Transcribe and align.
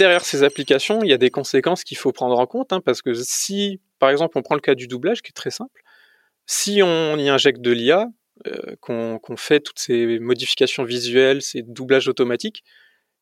derrière 0.00 0.24
ces 0.24 0.42
applications, 0.44 1.02
il 1.02 1.10
y 1.10 1.12
a 1.12 1.18
des 1.18 1.30
conséquences 1.30 1.84
qu'il 1.84 1.98
faut 1.98 2.10
prendre 2.10 2.38
en 2.38 2.46
compte, 2.46 2.72
hein, 2.72 2.80
parce 2.80 3.02
que 3.02 3.12
si, 3.12 3.82
par 3.98 4.08
exemple, 4.08 4.38
on 4.38 4.42
prend 4.42 4.54
le 4.54 4.62
cas 4.62 4.74
du 4.74 4.86
doublage, 4.86 5.20
qui 5.20 5.28
est 5.28 5.34
très 5.34 5.50
simple, 5.50 5.82
si 6.46 6.80
on 6.82 7.16
y 7.18 7.28
injecte 7.28 7.60
de 7.60 7.70
l'IA, 7.70 8.08
euh, 8.46 8.76
qu'on 8.80 9.36
fait 9.36 9.60
toutes 9.60 9.78
ces 9.78 10.18
modifications 10.18 10.84
visuelles, 10.84 11.42
ces 11.42 11.60
doublages 11.62 12.08
automatiques, 12.08 12.64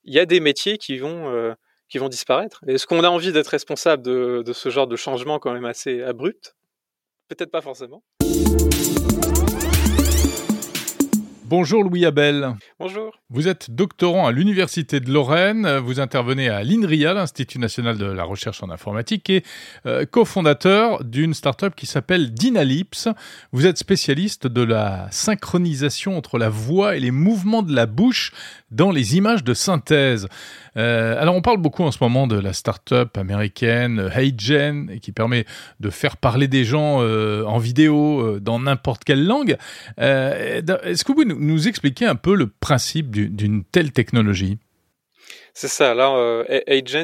il 0.05 0.15
y 0.15 0.21
a 0.21 0.25
des 0.25 0.39
métiers 0.39 0.79
qui 0.79 0.99
vont, 0.99 1.29
euh, 1.35 1.53
qui 1.89 1.99
vont 1.99 2.09
disparaître. 2.09 2.61
Est-ce 2.69 2.87
qu'on 2.87 3.03
a 3.03 3.09
envie 3.09 3.33
d'être 3.33 3.49
responsable 3.49 4.05
de, 4.05 4.45
de, 4.47 4.53
ce 4.53 4.69
genre 4.69 4.87
de 4.87 4.95
changement 4.95 5.41
quand 5.41 5.53
même 5.53 5.65
assez 5.65 6.01
abrupt? 6.03 6.55
Peut-être 7.27 7.51
pas 7.51 7.61
forcément. 7.61 8.05
Bonjour 11.49 11.83
Louis 11.83 12.05
Abel. 12.05 12.57
Bonjour. 12.79 13.19
Vous 13.31 13.49
êtes 13.49 13.71
doctorant 13.71 14.27
à 14.27 14.33
l'Université 14.33 15.01
de 15.01 15.11
Lorraine, 15.11 15.79
vous 15.79 15.99
intervenez 15.99 16.51
à 16.51 16.63
l'INRIA, 16.63 17.15
l'Institut 17.15 17.59
national 17.59 17.97
de 17.97 18.05
la 18.05 18.25
recherche 18.25 18.63
en 18.63 18.69
informatique, 18.69 19.31
et 19.31 19.43
euh, 19.87 20.05
cofondateur 20.05 21.03
d'une 21.05 21.33
start-up 21.33 21.75
qui 21.75 21.87
s'appelle 21.87 22.35
Dynalyps. 22.35 23.09
Vous 23.53 23.65
êtes 23.65 23.79
spécialiste 23.79 24.47
de 24.47 24.61
la 24.61 25.09
synchronisation 25.11 26.19
entre 26.19 26.37
la 26.37 26.51
voix 26.51 26.97
et 26.97 27.01
les 27.01 27.11
mouvements 27.11 27.63
de 27.63 27.75
la 27.75 27.87
bouche 27.87 28.33
dans 28.71 28.91
les 28.91 29.17
images 29.17 29.43
de 29.43 29.55
synthèse. 29.55 30.29
Euh, 30.79 31.21
alors 31.21 31.35
on 31.35 31.43
parle 31.43 31.59
beaucoup 31.59 31.83
en 31.83 31.91
ce 31.91 31.99
moment 32.01 32.27
de 32.27 32.39
la 32.39 32.53
start-up 32.53 33.19
américaine 33.19 34.11
HeyGen 34.15 35.01
qui 35.01 35.13
permet 35.13 35.45
de 35.81 35.91
faire 35.91 36.17
parler 36.17 36.49
des 36.49 36.65
gens 36.65 37.03
euh, 37.03 37.43
en 37.45 37.59
vidéo 37.59 38.21
euh, 38.21 38.41
dans 38.41 38.61
n'importe 38.61 39.05
quelle 39.05 39.27
langue. 39.27 39.57
Euh, 40.01 40.63
Est-ce 40.85 41.05
que 41.05 41.09
vous 41.09 41.23
pouvez 41.23 41.35
nous 41.35 41.69
expliquer 41.69 42.07
un 42.07 42.15
peu 42.15 42.35
le 42.35 42.47
principe 42.47 43.11
d'une 43.11 43.65
telle 43.65 43.93
technologie? 43.93 44.59
C'est 45.61 45.67
ça. 45.67 45.93
Là, 45.93 46.15
euh, 46.15 46.45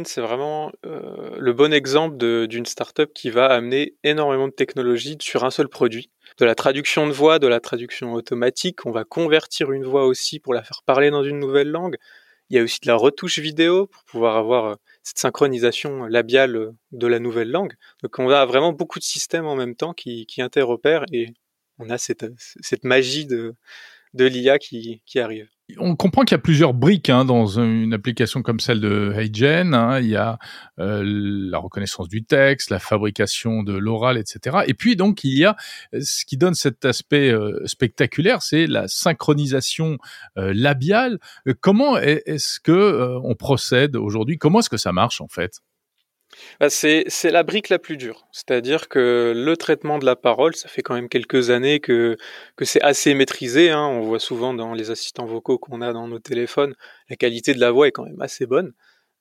c'est 0.04 0.20
vraiment 0.20 0.70
euh, 0.87 1.30
le 1.38 1.52
bon 1.52 1.73
exemple 1.73 2.46
d'une 2.46 2.66
startup 2.66 3.12
qui 3.12 3.30
va 3.30 3.46
amener 3.46 3.95
énormément 4.04 4.46
de 4.46 4.52
technologies 4.52 5.16
sur 5.21 5.45
un 5.45 5.51
seul 5.51 5.68
produit. 5.68 6.10
De 6.38 6.45
la 6.45 6.54
traduction 6.54 7.09
de 7.09 7.12
voix, 7.12 7.40
de 7.40 7.49
la 7.49 7.59
traduction 7.59 8.12
automatique. 8.12 8.87
On 8.87 8.93
va 8.93 9.02
convertir 9.02 9.73
une 9.73 9.84
voix 9.84 10.06
aussi 10.06 10.38
pour 10.38 10.54
la 10.54 10.62
faire 10.62 10.82
parler 10.87 11.10
dans 11.10 11.24
une 11.24 11.40
nouvelle 11.40 11.68
langue. 11.68 11.96
Il 12.50 12.56
y 12.56 12.60
a 12.60 12.62
aussi 12.62 12.80
de 12.80 12.87
la 12.87 12.96
retouche 12.96 13.38
vidéo 13.38 13.87
pour 13.87 14.04
pouvoir 14.04 14.37
avoir 14.37 14.64
euh, 14.66 14.74
cette 15.02 15.18
synchronisation 15.18 16.04
labiale 16.04 16.56
euh, 16.56 16.73
de 16.92 17.06
la 17.06 17.18
nouvelle 17.18 17.50
langue. 17.50 17.74
Donc 18.02 18.18
on 18.18 18.28
a 18.30 18.45
vraiment 18.46 18.73
beaucoup 18.73 18.98
de 18.98 19.04
systèmes 19.04 19.46
en 19.46 19.56
même 19.56 19.74
temps 19.74 19.95
qui, 19.95 20.26
qui 20.26 20.42
interopèrent 20.42 21.04
et 21.12 21.32
on 21.78 21.90
a 21.90 21.98
cette, 21.98 22.26
cette 22.38 22.84
magie 22.84 23.26
de, 23.26 23.54
de 24.15 24.24
l'IA 24.24 24.59
qui, 24.59 25.01
arrive. 25.16 25.48
On 25.79 25.96
comprend 25.96 26.23
qu'il 26.23 26.34
y 26.34 26.38
a 26.38 26.43
plusieurs 26.43 26.73
briques 26.74 27.10
hein, 27.10 27.24
dans 27.24 27.59
une 27.59 27.93
application 27.95 28.43
comme 28.43 28.60
celle 28.60 28.80
de 28.80 29.12
HeyGen. 29.16 29.98
Il 30.01 30.09
y 30.09 30.16
a 30.16 30.38
euh, 30.79 31.02
la 31.04 31.59
reconnaissance 31.59 32.09
du 32.09 32.24
texte, 32.24 32.71
la 32.71 32.79
fabrication 32.79 33.62
de 33.62 33.73
l'oral, 33.73 34.18
etc. 34.18 34.59
Et 34.66 34.74
puis 34.74 34.95
donc 34.95 35.24
il 35.24 35.37
y 35.37 35.45
a 35.45 35.56
ce 35.98 36.24
qui 36.24 36.37
donne 36.37 36.54
cet 36.54 36.84
aspect 36.84 37.30
euh, 37.30 37.60
spectaculaire, 37.66 38.43
c'est 38.43 38.66
la 38.66 38.88
synchronisation 38.88 39.98
euh, 40.38 40.52
labiale. 40.54 41.18
Comment 41.60 41.99
est-ce 41.99 42.60
que 42.60 43.18
on 43.23 43.34
procède 43.34 43.96
aujourd'hui? 43.96 44.38
Comment 44.38 44.60
est-ce 44.60 44.71
que 44.71 44.76
ça 44.76 44.93
marche 44.93 45.21
en 45.21 45.28
fait? 45.28 45.60
C'est, 46.68 47.04
la 47.24 47.43
brique 47.43 47.68
la 47.68 47.79
plus 47.79 47.96
dure. 47.96 48.27
C'est-à-dire 48.32 48.88
que 48.88 49.32
le 49.35 49.57
traitement 49.57 49.99
de 49.99 50.07
la 50.07 50.16
parole, 50.16 50.54
ça 50.54 50.68
fait 50.68 50.82
quand 50.82 50.95
même 50.95 51.09
quelques 51.09 51.51
années 51.51 51.80
que, 51.80 52.16
c'est 52.63 52.82
assez 52.82 53.15
maîtrisé. 53.15 53.71
Hein. 53.71 53.87
On 53.87 54.01
voit 54.01 54.21
souvent 54.21 54.55
dans 54.55 54.74
les 54.74 54.90
assistants 54.90 55.27
vocaux 55.27 55.59
qu'on 55.59 55.80
a 55.80 55.93
dans 55.93 56.09
nos 56.09 56.18
téléphones, 56.18 56.74
la 57.09 57.16
qualité 57.16 57.55
de 57.55 57.60
la 57.60 57.71
voix 57.71 57.88
est 57.88 57.93
quand 57.93 58.05
même 58.05 58.21
assez 58.21 58.46
bonne. 58.46 58.73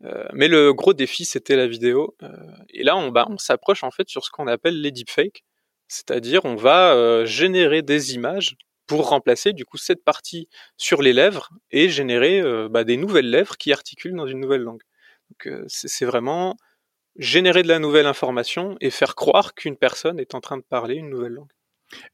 Euh, 0.05 0.25
mais 0.33 0.47
le 0.47 0.73
gros 0.73 0.93
défi, 0.93 1.25
c'était 1.25 1.55
la 1.55 1.67
vidéo. 1.67 2.15
Euh, 2.23 2.29
et 2.69 2.83
là, 2.83 2.97
on, 2.97 3.09
bah, 3.09 3.25
on 3.29 3.37
s'approche 3.37 3.83
en 3.83 3.91
fait 3.91 4.09
sur 4.09 4.25
ce 4.25 4.31
qu'on 4.31 4.47
appelle 4.47 4.81
les 4.81 4.91
deepfakes. 4.91 5.43
C'est-à-dire, 5.87 6.45
on 6.45 6.55
va 6.55 6.93
euh, 6.93 7.25
générer 7.25 7.81
des 7.81 8.15
images 8.15 8.55
pour 8.87 9.09
remplacer 9.09 9.53
du 9.53 9.65
coup 9.65 9.77
cette 9.77 10.03
partie 10.03 10.49
sur 10.77 11.01
les 11.01 11.13
lèvres 11.13 11.49
et 11.71 11.89
générer 11.89 12.41
bah, 12.69 12.83
des 12.83 12.97
nouvelles 12.97 13.29
lèvres 13.29 13.55
qui 13.57 13.71
articulent 13.71 14.15
dans 14.15 14.27
une 14.27 14.41
nouvelle 14.41 14.61
langue. 14.61 14.81
Donc 15.29 15.63
c'est 15.67 16.05
vraiment 16.05 16.57
générer 17.17 17.63
de 17.63 17.67
la 17.67 17.79
nouvelle 17.79 18.05
information 18.05 18.75
et 18.81 18.89
faire 18.89 19.15
croire 19.15 19.53
qu'une 19.53 19.77
personne 19.77 20.19
est 20.19 20.35
en 20.35 20.41
train 20.41 20.57
de 20.57 20.63
parler 20.63 20.95
une 20.95 21.09
nouvelle 21.09 21.33
langue. 21.33 21.51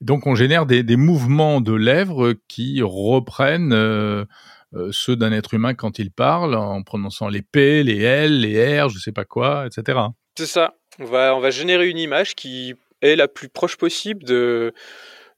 Donc 0.02 0.28
on 0.28 0.36
génère 0.36 0.66
des, 0.66 0.84
des 0.84 0.98
mouvements 0.98 1.62
de 1.62 1.74
lèvres 1.74 2.34
qui 2.48 2.82
reprennent 2.82 3.74
euh, 3.74 4.26
euh, 4.74 4.90
ceux 4.92 5.16
d'un 5.16 5.32
être 5.32 5.54
humain 5.54 5.74
quand 5.74 6.00
il 6.00 6.12
parle, 6.12 6.56
en 6.56 6.84
prononçant 6.84 7.30
les 7.30 7.42
P, 7.42 7.84
les 7.84 8.02
L, 8.02 8.42
les 8.42 8.82
R, 8.82 8.90
je 8.90 9.00
sais 9.00 9.12
pas 9.12 9.26
quoi, 9.26 9.66
etc. 9.66 10.00
C'est 10.38 10.46
ça. 10.46 10.76
On 11.00 11.06
va, 11.06 11.36
on 11.36 11.40
va 11.40 11.50
générer 11.50 11.90
une 11.90 11.98
image 11.98 12.36
qui 12.36 12.76
est 13.02 13.16
la 13.16 13.28
plus 13.28 13.50
proche 13.50 13.78
possible 13.78 14.24
de, 14.26 14.74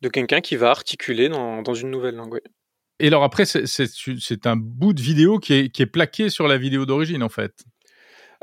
de 0.01 0.09
quelqu'un 0.09 0.41
qui 0.41 0.55
va 0.55 0.71
articuler 0.71 1.29
dans, 1.29 1.61
dans 1.61 1.75
une 1.75 1.91
nouvelle 1.91 2.15
langue. 2.15 2.41
Et 2.99 3.07
alors 3.07 3.23
après, 3.23 3.45
c'est 3.45 4.47
un 4.47 4.55
bout 4.55 4.93
de 4.93 5.01
vidéo 5.01 5.39
qui 5.39 5.53
est, 5.53 5.69
qui 5.69 5.81
est 5.81 5.87
plaqué 5.87 6.29
sur 6.29 6.47
la 6.47 6.57
vidéo 6.57 6.85
d'origine, 6.85 7.23
en 7.23 7.29
fait. 7.29 7.63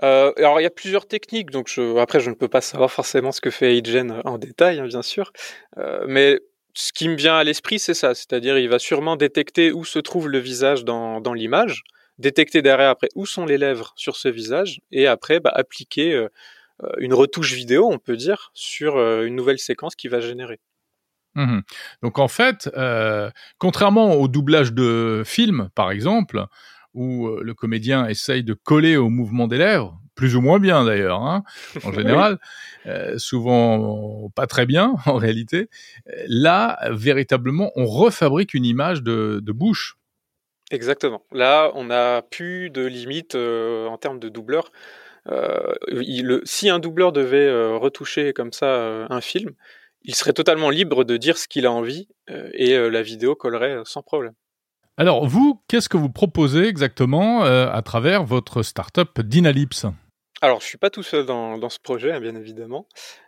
Euh, 0.02 0.32
alors 0.36 0.60
il 0.60 0.62
y 0.62 0.66
a 0.66 0.70
plusieurs 0.70 1.06
techniques, 1.06 1.50
donc 1.50 1.70
après 1.98 2.20
je 2.20 2.30
ne 2.30 2.34
peux 2.34 2.48
pas 2.48 2.60
savoir 2.60 2.90
forcément 2.90 3.32
ce 3.32 3.40
que 3.40 3.50
fait 3.50 3.76
Agen 3.76 4.22
en 4.24 4.38
détail, 4.38 4.78
hein, 4.78 4.86
bien 4.86 5.02
sûr, 5.02 5.32
euh, 5.78 6.04
mais 6.06 6.38
ce 6.74 6.92
qui 6.92 7.08
me 7.08 7.16
vient 7.16 7.36
à 7.36 7.44
l'esprit 7.44 7.78
c'est 7.80 7.94
ça, 7.94 8.14
c'est-à-dire 8.14 8.58
il 8.58 8.68
va 8.68 8.78
sûrement 8.78 9.16
détecter 9.16 9.72
où 9.72 9.84
se 9.84 9.98
trouve 9.98 10.28
le 10.28 10.38
visage 10.38 10.84
dans, 10.84 11.20
l'image, 11.34 11.82
détecter 12.18 12.62
derrière 12.62 12.90
après 12.90 13.08
où 13.16 13.26
sont 13.26 13.44
les 13.44 13.58
lèvres 13.58 13.92
sur 13.96 14.16
ce 14.16 14.28
visage, 14.28 14.80
et 14.92 15.08
après 15.08 15.40
bah, 15.40 15.52
appliquer 15.52 16.28
euh, 16.84 16.92
une 16.98 17.14
retouche 17.14 17.52
vidéo, 17.52 17.88
on 17.90 17.98
peut 17.98 18.16
dire, 18.16 18.50
sur 18.54 18.96
euh, 18.96 19.24
une 19.24 19.34
nouvelle 19.34 19.58
séquence 19.58 19.96
qui 19.96 20.08
va 20.08 20.20
générer. 20.20 20.60
Mmh 21.34 21.60
donc 22.02 22.18
en 22.18 22.26
fait, 22.26 22.70
euh, 22.76 23.30
contrairement 23.58 24.14
au 24.14 24.28
doublage 24.28 24.72
de 24.72 25.22
film, 25.26 25.68
par 25.74 25.90
exemple, 25.90 26.46
où 26.94 27.28
euh, 27.28 27.42
le 27.42 27.54
comédien 27.54 28.06
essaye 28.06 28.42
de 28.42 28.54
coller 28.54 28.96
au 28.96 29.08
mouvement 29.08 29.46
des 29.46 29.58
lèvres, 29.58 29.98
plus 30.14 30.36
ou 30.36 30.40
moins 30.40 30.58
bien 30.58 30.84
d'ailleurs, 30.84 31.22
hein, 31.22 31.44
en 31.84 31.92
général, 31.92 32.38
euh, 32.86 33.18
souvent 33.18 34.30
pas 34.34 34.46
très 34.46 34.66
bien 34.66 34.94
en 35.06 35.16
réalité. 35.16 35.68
Là, 36.26 36.78
véritablement, 36.90 37.70
on 37.76 37.86
refabrique 37.86 38.54
une 38.54 38.64
image 38.64 39.02
de, 39.02 39.40
de 39.42 39.52
bouche. 39.52 39.96
Exactement. 40.70 41.22
Là, 41.32 41.70
on 41.74 41.84
n'a 41.84 42.22
plus 42.22 42.68
de 42.68 42.84
limite 42.84 43.34
euh, 43.34 43.86
en 43.86 43.96
termes 43.96 44.18
de 44.18 44.28
doubleur. 44.28 44.70
Euh, 45.30 45.74
il, 45.90 46.40
si 46.44 46.70
un 46.70 46.78
doubleur 46.78 47.12
devait 47.12 47.46
euh, 47.46 47.76
retoucher 47.76 48.32
comme 48.32 48.52
ça 48.52 48.66
euh, 48.66 49.06
un 49.10 49.20
film, 49.20 49.50
il 50.02 50.14
serait 50.14 50.32
totalement 50.32 50.70
libre 50.70 51.04
de 51.04 51.16
dire 51.16 51.36
ce 51.36 51.48
qu'il 51.48 51.66
a 51.66 51.72
envie 51.72 52.08
et 52.54 52.78
la 52.78 53.02
vidéo 53.02 53.34
collerait 53.34 53.80
sans 53.84 54.02
problème. 54.02 54.32
Alors 55.00 55.28
vous, 55.28 55.62
qu'est-ce 55.68 55.88
que 55.88 55.96
vous 55.96 56.10
proposez 56.10 56.64
exactement 56.64 57.44
euh, 57.44 57.70
à 57.70 57.82
travers 57.82 58.24
votre 58.24 58.62
startup 58.62 59.20
Dynalyps 59.20 59.86
alors, 60.40 60.60
je 60.60 60.66
suis 60.66 60.78
pas 60.78 60.88
tout 60.88 61.02
seul 61.02 61.26
dans, 61.26 61.68
ce 61.68 61.80
projet, 61.80 62.12
hein, 62.12 62.20
bien 62.20 62.36
évidemment. 62.36 62.86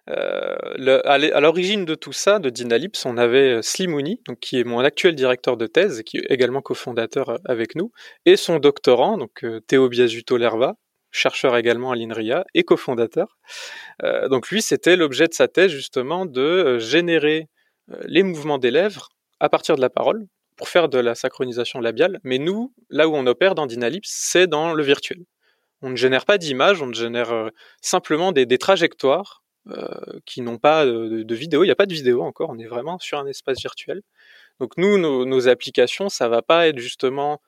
Euh, 0.08 1.00
à 1.04 1.40
l'origine 1.40 1.84
de 1.84 1.96
tout 1.96 2.12
ça, 2.12 2.38
de 2.38 2.50
Dynalyps, 2.50 3.04
on 3.04 3.16
avait 3.16 3.54
euh, 3.54 3.62
Slimouni, 3.62 4.20
donc 4.28 4.38
qui 4.38 4.60
est 4.60 4.64
mon 4.64 4.78
actuel 4.78 5.16
directeur 5.16 5.56
de 5.56 5.66
thèse, 5.66 6.04
qui 6.04 6.18
est 6.18 6.26
également 6.30 6.62
cofondateur 6.62 7.40
avec 7.44 7.74
nous, 7.74 7.90
et 8.26 8.36
son 8.36 8.60
doctorant, 8.60 9.18
donc 9.18 9.44
Théo 9.66 9.88
Biasuto 9.88 10.36
Lerva, 10.36 10.76
chercheur 11.10 11.56
également 11.56 11.90
à 11.90 11.96
l'INRIA 11.96 12.44
et 12.54 12.62
cofondateur. 12.62 13.38
Donc 14.30 14.48
lui, 14.48 14.62
c'était 14.62 14.94
l'objet 14.94 15.26
de 15.26 15.34
sa 15.34 15.48
thèse 15.48 15.72
justement 15.72 16.26
de 16.26 16.78
générer 16.78 17.48
les 18.02 18.22
mouvements 18.22 18.58
des 18.58 18.70
lèvres 18.70 19.08
à 19.40 19.48
partir 19.48 19.74
de 19.74 19.80
la 19.80 19.90
parole, 19.90 20.28
pour 20.60 20.68
faire 20.68 20.90
de 20.90 20.98
la 20.98 21.14
synchronisation 21.14 21.80
labiale. 21.80 22.20
Mais 22.22 22.36
nous, 22.36 22.74
là 22.90 23.08
où 23.08 23.14
on 23.16 23.26
opère 23.26 23.54
dans 23.54 23.64
Dynalyps, 23.64 24.04
c'est 24.04 24.46
dans 24.46 24.74
le 24.74 24.82
virtuel. 24.82 25.24
On 25.80 25.88
ne 25.88 25.96
génère 25.96 26.26
pas 26.26 26.36
d'images, 26.36 26.82
on 26.82 26.92
génère 26.92 27.32
euh, 27.32 27.48
simplement 27.80 28.30
des, 28.30 28.58
trajectoires 28.58 29.42
euh, 29.70 29.88
qui 30.26 30.42
n'ont 30.42 30.58
pas 30.58 30.84
de, 30.84 31.34
vidéo. 31.34 31.64
Il 31.64 31.68
n'y 31.68 31.72
a 31.72 31.76
pas 31.76 31.86
de 31.86 31.94
vidéo 31.94 32.20
encore, 32.20 32.50
on 32.50 32.58
est 32.58 32.66
vraiment 32.66 32.98
sur 32.98 33.18
un 33.18 33.26
espace 33.26 33.58
virtuel. 33.58 34.02
Donc 34.58 34.76
nous, 34.76 34.98
nos, 34.98 35.24
nos 35.24 35.48
applications, 35.48 36.10
ça 36.10 36.28
va 36.28 36.42
pas 36.42 36.68
être 36.68 36.78
justement 36.78 37.40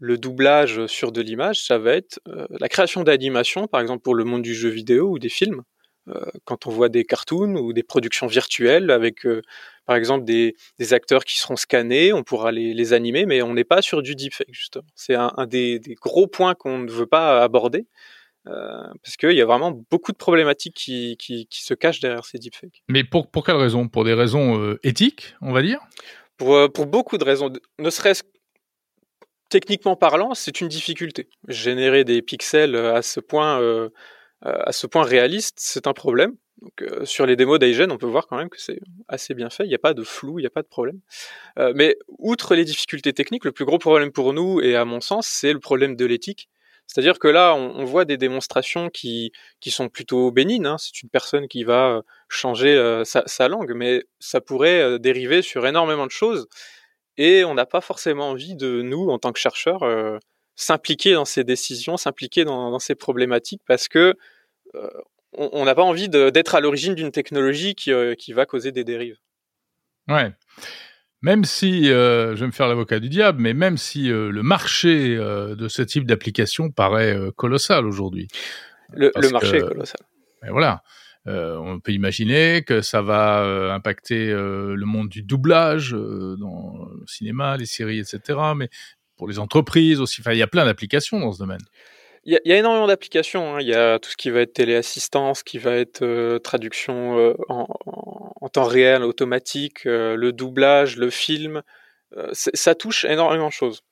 le 0.00 0.18
doublage 0.18 0.86
sur 0.86 1.12
de 1.12 1.20
l'image, 1.20 1.62
ça 1.62 1.78
va 1.78 1.92
être 1.92 2.18
euh, 2.26 2.48
la 2.58 2.68
création 2.68 3.04
d'animations, 3.04 3.68
par 3.68 3.80
exemple 3.80 4.02
pour 4.02 4.16
le 4.16 4.24
monde 4.24 4.42
du 4.42 4.56
jeu 4.56 4.70
vidéo 4.70 5.08
ou 5.08 5.20
des 5.20 5.28
films. 5.28 5.62
Euh, 6.10 6.24
quand 6.44 6.66
on 6.66 6.70
voit 6.70 6.88
des 6.88 7.04
cartoons 7.04 7.56
ou 7.56 7.72
des 7.72 7.82
productions 7.82 8.26
virtuelles 8.26 8.90
avec, 8.90 9.26
euh, 9.26 9.42
par 9.86 9.96
exemple, 9.96 10.24
des, 10.24 10.56
des, 10.78 10.94
acteurs 10.94 11.24
qui 11.24 11.38
seront 11.38 11.56
scannés, 11.56 12.12
on 12.12 12.22
pourra 12.22 12.52
les, 12.52 12.74
les 12.74 12.92
animer, 12.92 13.26
mais 13.26 13.42
on 13.42 13.54
n'est 13.54 13.64
pas 13.64 13.82
sur 13.82 14.02
du 14.02 14.14
deepfake, 14.14 14.52
justement. 14.52 14.86
C'est 14.94 15.14
un, 15.14 15.32
un 15.36 15.46
des, 15.46 15.78
des, 15.78 15.94
gros 15.94 16.26
points 16.26 16.54
qu'on 16.54 16.78
ne 16.78 16.90
veut 16.90 17.06
pas 17.06 17.42
aborder, 17.42 17.86
euh, 18.48 18.82
parce 19.02 19.16
qu'il 19.16 19.32
y 19.32 19.40
a 19.40 19.46
vraiment 19.46 19.72
beaucoup 19.90 20.12
de 20.12 20.16
problématiques 20.16 20.74
qui, 20.74 21.16
qui, 21.18 21.46
qui, 21.46 21.62
se 21.62 21.74
cachent 21.74 22.00
derrière 22.00 22.24
ces 22.24 22.38
deepfakes. 22.38 22.82
Mais 22.88 23.04
pour, 23.04 23.30
pour 23.30 23.44
quelles 23.44 23.56
raisons? 23.56 23.88
Pour 23.88 24.04
des 24.04 24.14
raisons 24.14 24.58
euh, 24.58 24.80
éthiques, 24.82 25.34
on 25.42 25.52
va 25.52 25.62
dire? 25.62 25.80
Pour, 26.38 26.72
pour 26.72 26.86
beaucoup 26.86 27.18
de 27.18 27.24
raisons. 27.24 27.52
Ne 27.78 27.90
serait-ce 27.90 28.22
techniquement 29.50 29.96
parlant, 29.96 30.34
c'est 30.34 30.60
une 30.60 30.68
difficulté. 30.68 31.28
Générer 31.48 32.04
des 32.04 32.22
pixels 32.22 32.76
à 32.76 33.02
ce 33.02 33.20
point, 33.20 33.60
à 34.42 34.72
ce 34.72 34.86
point 34.86 35.04
réaliste, 35.04 35.56
c'est 35.58 35.86
un 35.86 35.92
problème. 35.92 36.36
Donc, 36.60 36.82
euh, 36.82 37.04
sur 37.04 37.26
les 37.26 37.36
démos 37.36 37.58
d'Aigen, 37.58 37.90
on 37.90 37.96
peut 37.96 38.06
voir 38.06 38.26
quand 38.26 38.36
même 38.36 38.50
que 38.50 38.60
c'est 38.60 38.80
assez 39.08 39.34
bien 39.34 39.48
fait. 39.48 39.64
Il 39.64 39.68
n'y 39.68 39.74
a 39.74 39.78
pas 39.78 39.94
de 39.94 40.02
flou, 40.02 40.38
il 40.38 40.42
n'y 40.42 40.46
a 40.46 40.50
pas 40.50 40.62
de 40.62 40.68
problème. 40.68 41.00
Euh, 41.58 41.72
mais 41.74 41.96
outre 42.08 42.54
les 42.54 42.64
difficultés 42.64 43.12
techniques, 43.12 43.44
le 43.44 43.52
plus 43.52 43.64
gros 43.64 43.78
problème 43.78 44.12
pour 44.12 44.32
nous, 44.34 44.60
et 44.60 44.76
à 44.76 44.84
mon 44.84 45.00
sens, 45.00 45.26
c'est 45.26 45.52
le 45.52 45.60
problème 45.60 45.96
de 45.96 46.04
l'éthique. 46.04 46.48
C'est-à-dire 46.86 47.18
que 47.20 47.28
là, 47.28 47.54
on, 47.54 47.84
voit 47.84 48.04
des 48.04 48.16
démonstrations 48.16 48.90
qui, 48.90 49.30
qui 49.60 49.70
sont 49.70 49.88
plutôt 49.88 50.32
bénines. 50.32 50.66
Hein. 50.66 50.76
C'est 50.76 51.02
une 51.04 51.08
personne 51.08 51.46
qui 51.46 51.62
va 51.62 52.02
changer 52.28 53.02
sa, 53.04 53.22
sa, 53.26 53.46
langue, 53.46 53.74
mais 53.76 54.02
ça 54.18 54.40
pourrait 54.40 54.98
dériver 54.98 55.40
sur 55.40 55.64
énormément 55.68 56.06
de 56.06 56.10
choses. 56.10 56.48
Et 57.16 57.44
on 57.44 57.54
n'a 57.54 57.64
pas 57.64 57.80
forcément 57.80 58.30
envie 58.30 58.56
de, 58.56 58.82
nous, 58.82 59.08
en 59.08 59.20
tant 59.20 59.30
que 59.30 59.38
chercheurs, 59.38 59.84
s'impliquer 60.62 61.14
dans 61.14 61.24
ces 61.24 61.44
décisions, 61.44 61.96
s'impliquer 61.96 62.44
dans, 62.44 62.70
dans, 62.70 62.78
ces 62.78 62.94
problématiques, 62.94 63.62
parce 63.66 63.88
que 63.88 64.14
on 65.32 65.64
n'a 65.64 65.74
pas 65.74 65.82
envie 65.82 66.08
d'être 66.08 66.54
à 66.54 66.60
l'origine 66.60 66.94
d'une 66.94 67.12
technologie 67.12 67.74
qui, 67.74 67.92
euh, 67.92 68.14
qui, 68.14 68.32
va 68.32 68.46
causer 68.46 68.72
des 68.72 68.84
dérives. 68.84 69.18
Ouais. 70.08 70.32
Même 71.22 71.44
si, 71.44 71.90
euh, 71.90 72.34
je 72.34 72.40
vais 72.40 72.46
me 72.46 72.52
faire 72.52 72.66
l'avocat 72.66 72.98
du 72.98 73.08
diable, 73.08 73.40
mais 73.40 73.54
même 73.54 73.76
si 73.76 74.10
euh, 74.10 74.30
le 74.30 74.42
marché 74.42 75.16
de 75.16 75.68
ce 75.68 75.82
type 75.82 76.06
d'application 76.06 76.70
paraît 76.70 77.16
colossal 77.36 77.86
aujourd'hui. 77.86 78.28
Le, 78.92 79.12
marché 79.30 79.58
est 79.58 79.60
colossal. 79.60 80.00
Ben 80.42 80.50
voilà. 80.50 80.82
on 81.26 81.78
peut 81.78 81.92
imaginer 81.92 82.64
que 82.66 82.80
ça 82.80 83.02
va 83.02 83.72
impacter 83.72 84.32
le 84.32 84.84
monde 84.84 85.08
du 85.08 85.22
doublage 85.22 85.92
dans 85.92 86.88
le 86.98 87.06
cinéma, 87.06 87.56
les 87.56 87.66
séries, 87.66 88.00
etc. 88.00 88.38
Mais 88.56 88.70
pour 89.20 89.28
les 89.28 89.38
entreprises 89.38 90.00
aussi, 90.00 90.22
il 90.26 90.38
y 90.38 90.42
a 90.42 90.46
plein 90.46 90.64
d'applications 90.64 91.20
dans 91.20 91.30
ce 91.30 91.38
domaine. 91.38 91.60
Il 92.24 92.40
y, 92.42 92.52
a 92.52 92.56
énormément 92.56 92.86
d'applications. 92.86 93.54
Hein. 93.56 93.60
Il 93.60 93.68
y 93.68 93.74
a 93.74 93.98
tout 93.98 94.08
ce 94.08 94.16
qui 94.16 94.30
va 94.30 94.40
être 94.40 94.54
téléassistance, 94.54 95.42
qui 95.42 95.58
va 95.58 95.76
être 95.76 96.00
euh, 96.02 96.38
traduction 96.38 97.18
euh, 97.18 97.34
en, 97.50 98.48
temps 98.48 98.64
réel, 98.64 99.02
automatique, 99.02 99.84
euh, 99.84 100.16
le 100.16 100.32
doublage, 100.32 100.96
le 100.96 101.10
film. 101.10 101.62
ça 102.32 102.74
touche 102.74 103.04
énormément 103.04 103.48
de 103.48 103.52
choses. 103.52 103.82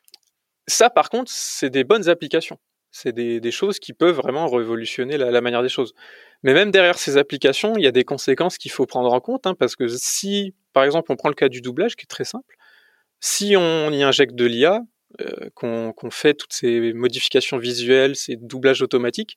Ça, 0.66 0.88
par 0.88 1.10
contre, 1.10 1.30
c'est 1.30 1.68
des 1.68 1.84
bonnes 1.84 2.08
applications. 2.08 2.58
C'est 2.90 3.12
des, 3.12 3.50
choses 3.50 3.78
qui 3.78 3.92
peuvent 3.92 4.16
vraiment 4.16 4.46
révolutionner 4.46 5.18
la, 5.18 5.40
manière 5.42 5.62
des 5.62 5.68
choses. 5.68 5.92
Mais 6.42 6.54
même 6.54 6.70
derrière 6.70 6.98
ces 6.98 7.18
applications, 7.18 7.76
il 7.76 7.84
y 7.84 7.86
a 7.86 7.92
des 7.92 8.04
conséquences 8.04 8.56
qu'il 8.56 8.70
faut 8.70 8.86
prendre 8.86 9.12
en 9.12 9.20
compte, 9.20 9.46
hein, 9.46 9.54
parce 9.54 9.76
que 9.76 9.88
si, 9.88 10.54
par 10.72 10.84
exemple, 10.84 11.12
on 11.12 11.16
prend 11.16 11.28
le 11.28 11.34
cas 11.34 11.50
du 11.50 11.60
doublage, 11.60 11.96
qui 11.96 12.04
est 12.04 12.14
très 12.16 12.24
simple, 12.24 12.56
si 13.20 13.56
on 13.56 13.90
y 13.90 14.02
injecte 14.02 14.34
de 14.34 14.46
l'IA, 14.46 14.80
euh, 15.20 15.50
qu'on 15.54 16.10
fait 16.10 16.34
toutes 16.34 16.52
ces 16.52 16.92
modifications 16.92 17.58
visuelles, 17.58 18.16
ces 18.16 18.36
doublages 18.36 18.82
automatiques, 18.82 19.36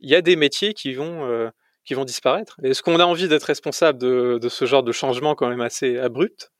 il 0.00 0.08
y 0.10 0.14
a 0.14 0.20
des 0.20 0.36
métiers 0.36 0.74
qui 0.74 0.94
vont 0.94 1.26
euh, 1.26 1.50
qui 1.84 1.94
vont 1.94 2.04
disparaître. 2.04 2.56
Est-ce 2.62 2.82
qu'on 2.82 3.00
a 3.00 3.04
envie 3.04 3.28
d'être 3.28 3.44
responsable 3.44 3.98
de, 3.98 4.38
de, 4.40 4.48
ce 4.48 4.66
genre 4.66 4.82
de 4.82 4.92
changement 4.92 5.34
quand 5.34 5.48
même 5.48 5.60
assez 5.60 5.98
abrupt? 5.98 6.52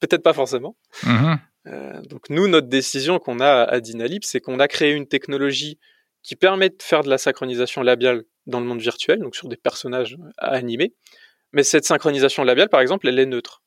Peut-être 0.00 0.22
pas 0.22 0.32
forcément. 0.32 0.76
Mm-hmm. 1.02 1.38
Euh, 1.66 2.02
donc 2.02 2.30
nous, 2.30 2.48
notre 2.48 2.68
décision 2.68 3.18
qu'on 3.18 3.40
a 3.40 3.62
à 3.62 3.80
Dynalib, 3.80 4.22
c'est 4.24 4.40
qu'on 4.40 4.58
a 4.58 4.68
créé 4.68 4.92
une 4.92 5.06
technologie 5.06 5.78
qui 6.22 6.36
permet 6.36 6.70
de 6.70 6.82
faire 6.82 7.02
de 7.02 7.10
la 7.10 7.18
synchronisation 7.18 7.82
labiale 7.82 8.24
dans 8.46 8.60
le 8.60 8.66
monde 8.66 8.80
virtuel, 8.80 9.20
donc 9.20 9.36
sur 9.36 9.48
des 9.48 9.56
personnages 9.56 10.16
à 10.38 10.48
animer. 10.48 10.94
Mais 11.52 11.62
cette 11.62 11.84
synchronisation 11.84 12.42
labiale, 12.42 12.68
par 12.68 12.80
exemple, 12.80 13.06
elle 13.08 13.18
est 13.18 13.26
neutre 13.26 13.62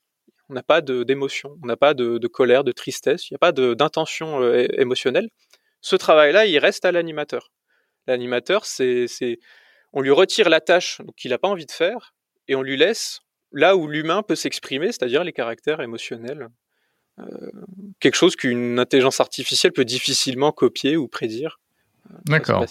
on 0.50 0.54
n'a 0.54 0.64
pas 0.64 0.82
d'émotion, 0.82 1.58
on 1.62 1.66
n'a 1.66 1.78
pas 1.78 1.94
de, 1.94 2.26
colère, 2.28 2.64
de 2.64 2.72
tristesse, 2.72 3.30
il 3.30 3.34
n'y 3.34 3.36
a 3.36 3.40
pas 3.40 3.52
d'intention 3.52 4.42
euh, 4.42 4.66
émotionnelle. 4.80 5.30
Ce 5.82 5.96
travail-là, 5.96 6.46
il 6.46 6.58
reste 6.58 6.86
à 6.86 6.92
l'animateur. 6.92 7.52
L'animateur, 8.08 8.66
c'est, 8.66 9.08
on 9.94 10.02
lui 10.02 10.12
retire 10.12 10.50
la 10.50 10.62
tâche 10.62 11.02
qu'il 11.18 11.32
n'a 11.32 11.38
pas 11.38 11.50
envie 11.50 11.66
de 11.66 11.72
faire 11.72 12.14
et 12.48 12.56
on 12.56 12.62
lui 12.62 12.78
laisse 12.78 13.20
là 13.52 13.76
où 13.76 13.88
l'humain 13.88 14.24
peut 14.24 14.36
s'exprimer, 14.36 14.88
c'est-à-dire 14.88 15.24
les 15.24 15.34
caractères 15.34 15.82
émotionnels. 15.82 16.48
Euh, 17.20 17.24
quelque 18.00 18.16
chose 18.16 18.36
qu'une 18.36 18.80
intelligence 18.80 19.20
artificielle 19.20 19.74
peut 19.74 19.86
difficilement 19.86 20.52
copier 20.52 20.98
ou 20.98 21.08
prédire. 21.08 21.60
Euh, 22.12 22.18
D'accord. 22.26 22.66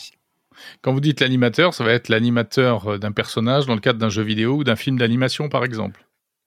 Quand 0.80 0.94
vous 0.94 1.00
dites 1.00 1.20
l'animateur, 1.20 1.74
ça 1.74 1.84
va 1.84 1.92
être 1.92 2.08
l'animateur 2.08 2.98
d'un 2.98 3.12
personnage 3.12 3.66
dans 3.66 3.74
le 3.74 3.80
cadre 3.80 3.98
d'un 3.98 4.08
jeu 4.08 4.22
vidéo 4.22 4.54
ou 4.54 4.64
d'un 4.64 4.76
film 4.76 4.98
d'animation, 4.98 5.50
par 5.50 5.64
exemple. 5.64 6.05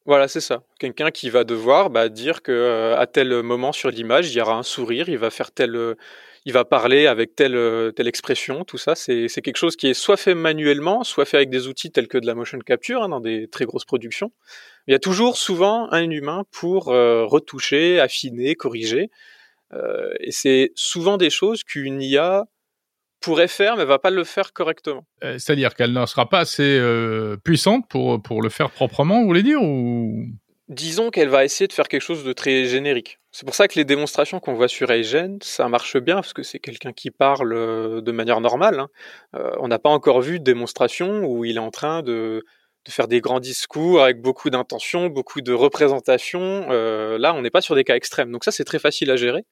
Voilà, 0.10 0.28
c'est 0.28 0.42
ça. 0.42 0.64
Quelqu'un 0.80 1.12
qui 1.12 1.30
va 1.30 1.44
devoir 1.44 1.92
bah, 1.92 2.10
dire 2.10 2.42
que 2.42 2.52
euh, 2.52 2.98
à 2.98 3.06
tel 3.06 3.44
moment 3.44 3.72
sur 3.72 3.92
l'image, 3.92 4.32
il 4.32 4.38
y 4.40 4.42
aura 4.42 4.56
un 4.56 4.64
sourire, 4.64 5.08
il 5.08 5.20
va 5.20 5.30
faire 5.30 5.52
tel, 5.52 5.76
euh, 5.76 5.94
il 6.46 6.52
va 6.52 6.66
parler 6.66 7.06
avec 7.06 7.36
telle 7.36 7.56
euh, 7.56 7.92
telle 7.92 8.08
expression, 8.08 8.64
tout 8.66 8.80
ça, 8.80 8.96
c'est 8.96 9.28
quelque 9.28 9.58
chose 9.58 9.76
qui 9.76 9.86
est 9.86 9.94
soit 9.94 10.18
fait 10.18 10.34
manuellement, 10.34 11.04
soit 11.04 11.26
fait 11.26 11.38
avec 11.38 11.52
des 11.52 11.68
outils 11.68 11.92
tels 11.92 12.08
que 12.08 12.18
de 12.18 12.26
la 12.26 12.34
motion 12.34 12.58
capture 12.58 13.04
hein, 13.04 13.10
dans 13.10 13.20
des 13.20 13.48
très 13.50 13.66
grosses 13.66 13.86
productions. 13.86 14.32
Il 14.88 14.94
y 14.94 14.96
a 14.96 15.00
toujours 15.00 15.38
souvent 15.38 15.88
un 15.92 16.10
humain 16.10 16.44
pour 16.50 16.86
retoucher, 16.86 18.00
affiner, 18.00 18.56
corriger, 18.56 19.12
et 20.20 20.32
c'est 20.32 20.72
souvent 20.74 21.18
des 21.18 21.30
choses 21.30 21.64
qu'une 21.64 22.02
IA 22.02 22.46
pourrait 23.20 23.48
faire, 23.48 23.76
mais 23.76 23.86
va 23.86 24.00
pas 24.00 24.10
le 24.10 24.24
faire 24.24 24.54
correctement. 24.54 25.06
Euh, 25.24 25.38
c'est-à-dire 25.38 25.76
qu'elle 25.76 25.94
ne 25.94 26.06
sera 26.06 26.30
pas 26.30 26.40
assez 26.40 26.78
euh, 26.80 27.38
puissante 27.38 27.88
pour, 27.90 28.22
pour 28.22 28.42
le 28.42 28.50
faire 28.50 28.72
proprement, 28.72 29.22
vous 29.22 29.28
voulez 29.28 29.44
dire 29.44 29.62
ou... 29.62 30.28
Disons 30.68 31.10
qu'elle 31.10 31.30
va 31.30 31.46
essayer 31.46 31.68
de 31.68 31.74
faire 31.74 31.88
quelque 31.88 32.04
chose 32.04 32.24
de 32.24 32.32
très 32.32 32.66
générique. 32.66 33.20
C'est 33.32 33.44
pour 33.44 33.56
ça 33.56 33.68
que 33.68 33.74
les 33.74 33.86
démonstrations 33.86 34.40
qu'on 34.40 34.54
voit 34.54 34.68
sur 34.68 34.92
Eigen, 34.92 35.40
ça 35.42 35.68
marche 35.68 35.98
bien, 35.98 36.16
parce 36.16 36.34
que 36.34 36.44
c'est 36.44 36.60
quelqu'un 36.60 36.94
qui 36.94 37.10
parle 37.10 37.54
euh, 37.54 38.02
de 38.02 38.12
manière 38.12 38.40
normale. 38.40 38.80
Hein. 38.80 38.90
on 39.60 39.68
n'a 39.68 39.80
pas 39.80 39.90
encore 39.90 40.22
vu 40.22 40.40
de 40.40 40.44
démonstration 40.44 41.24
où 41.26 41.44
il 41.44 41.58
est 41.58 41.60
en 41.60 41.72
train 41.72 42.04
de, 42.04 42.44
de 42.86 42.92
faire 42.92 43.08
des 43.08 43.20
grands 43.20 43.40
discours 43.40 44.04
avec 44.04 44.22
beaucoup 44.22 44.52
d'intention, 44.52 45.08
beaucoup 45.08 45.42
de 45.42 45.54
représentation. 45.54 46.70
là, 46.70 47.34
on 47.34 47.42
n'est 47.42 47.50
pas 47.50 47.62
sur 47.62 47.74
des 47.74 47.84
cas 47.84 47.96
extrêmes. 47.96 48.32
Donc 48.32 48.44
ça, 48.44 48.52
c'est 48.52 48.64
très 48.64 48.80
facile 48.80 49.10
à 49.10 49.16
gérer. 49.16 49.46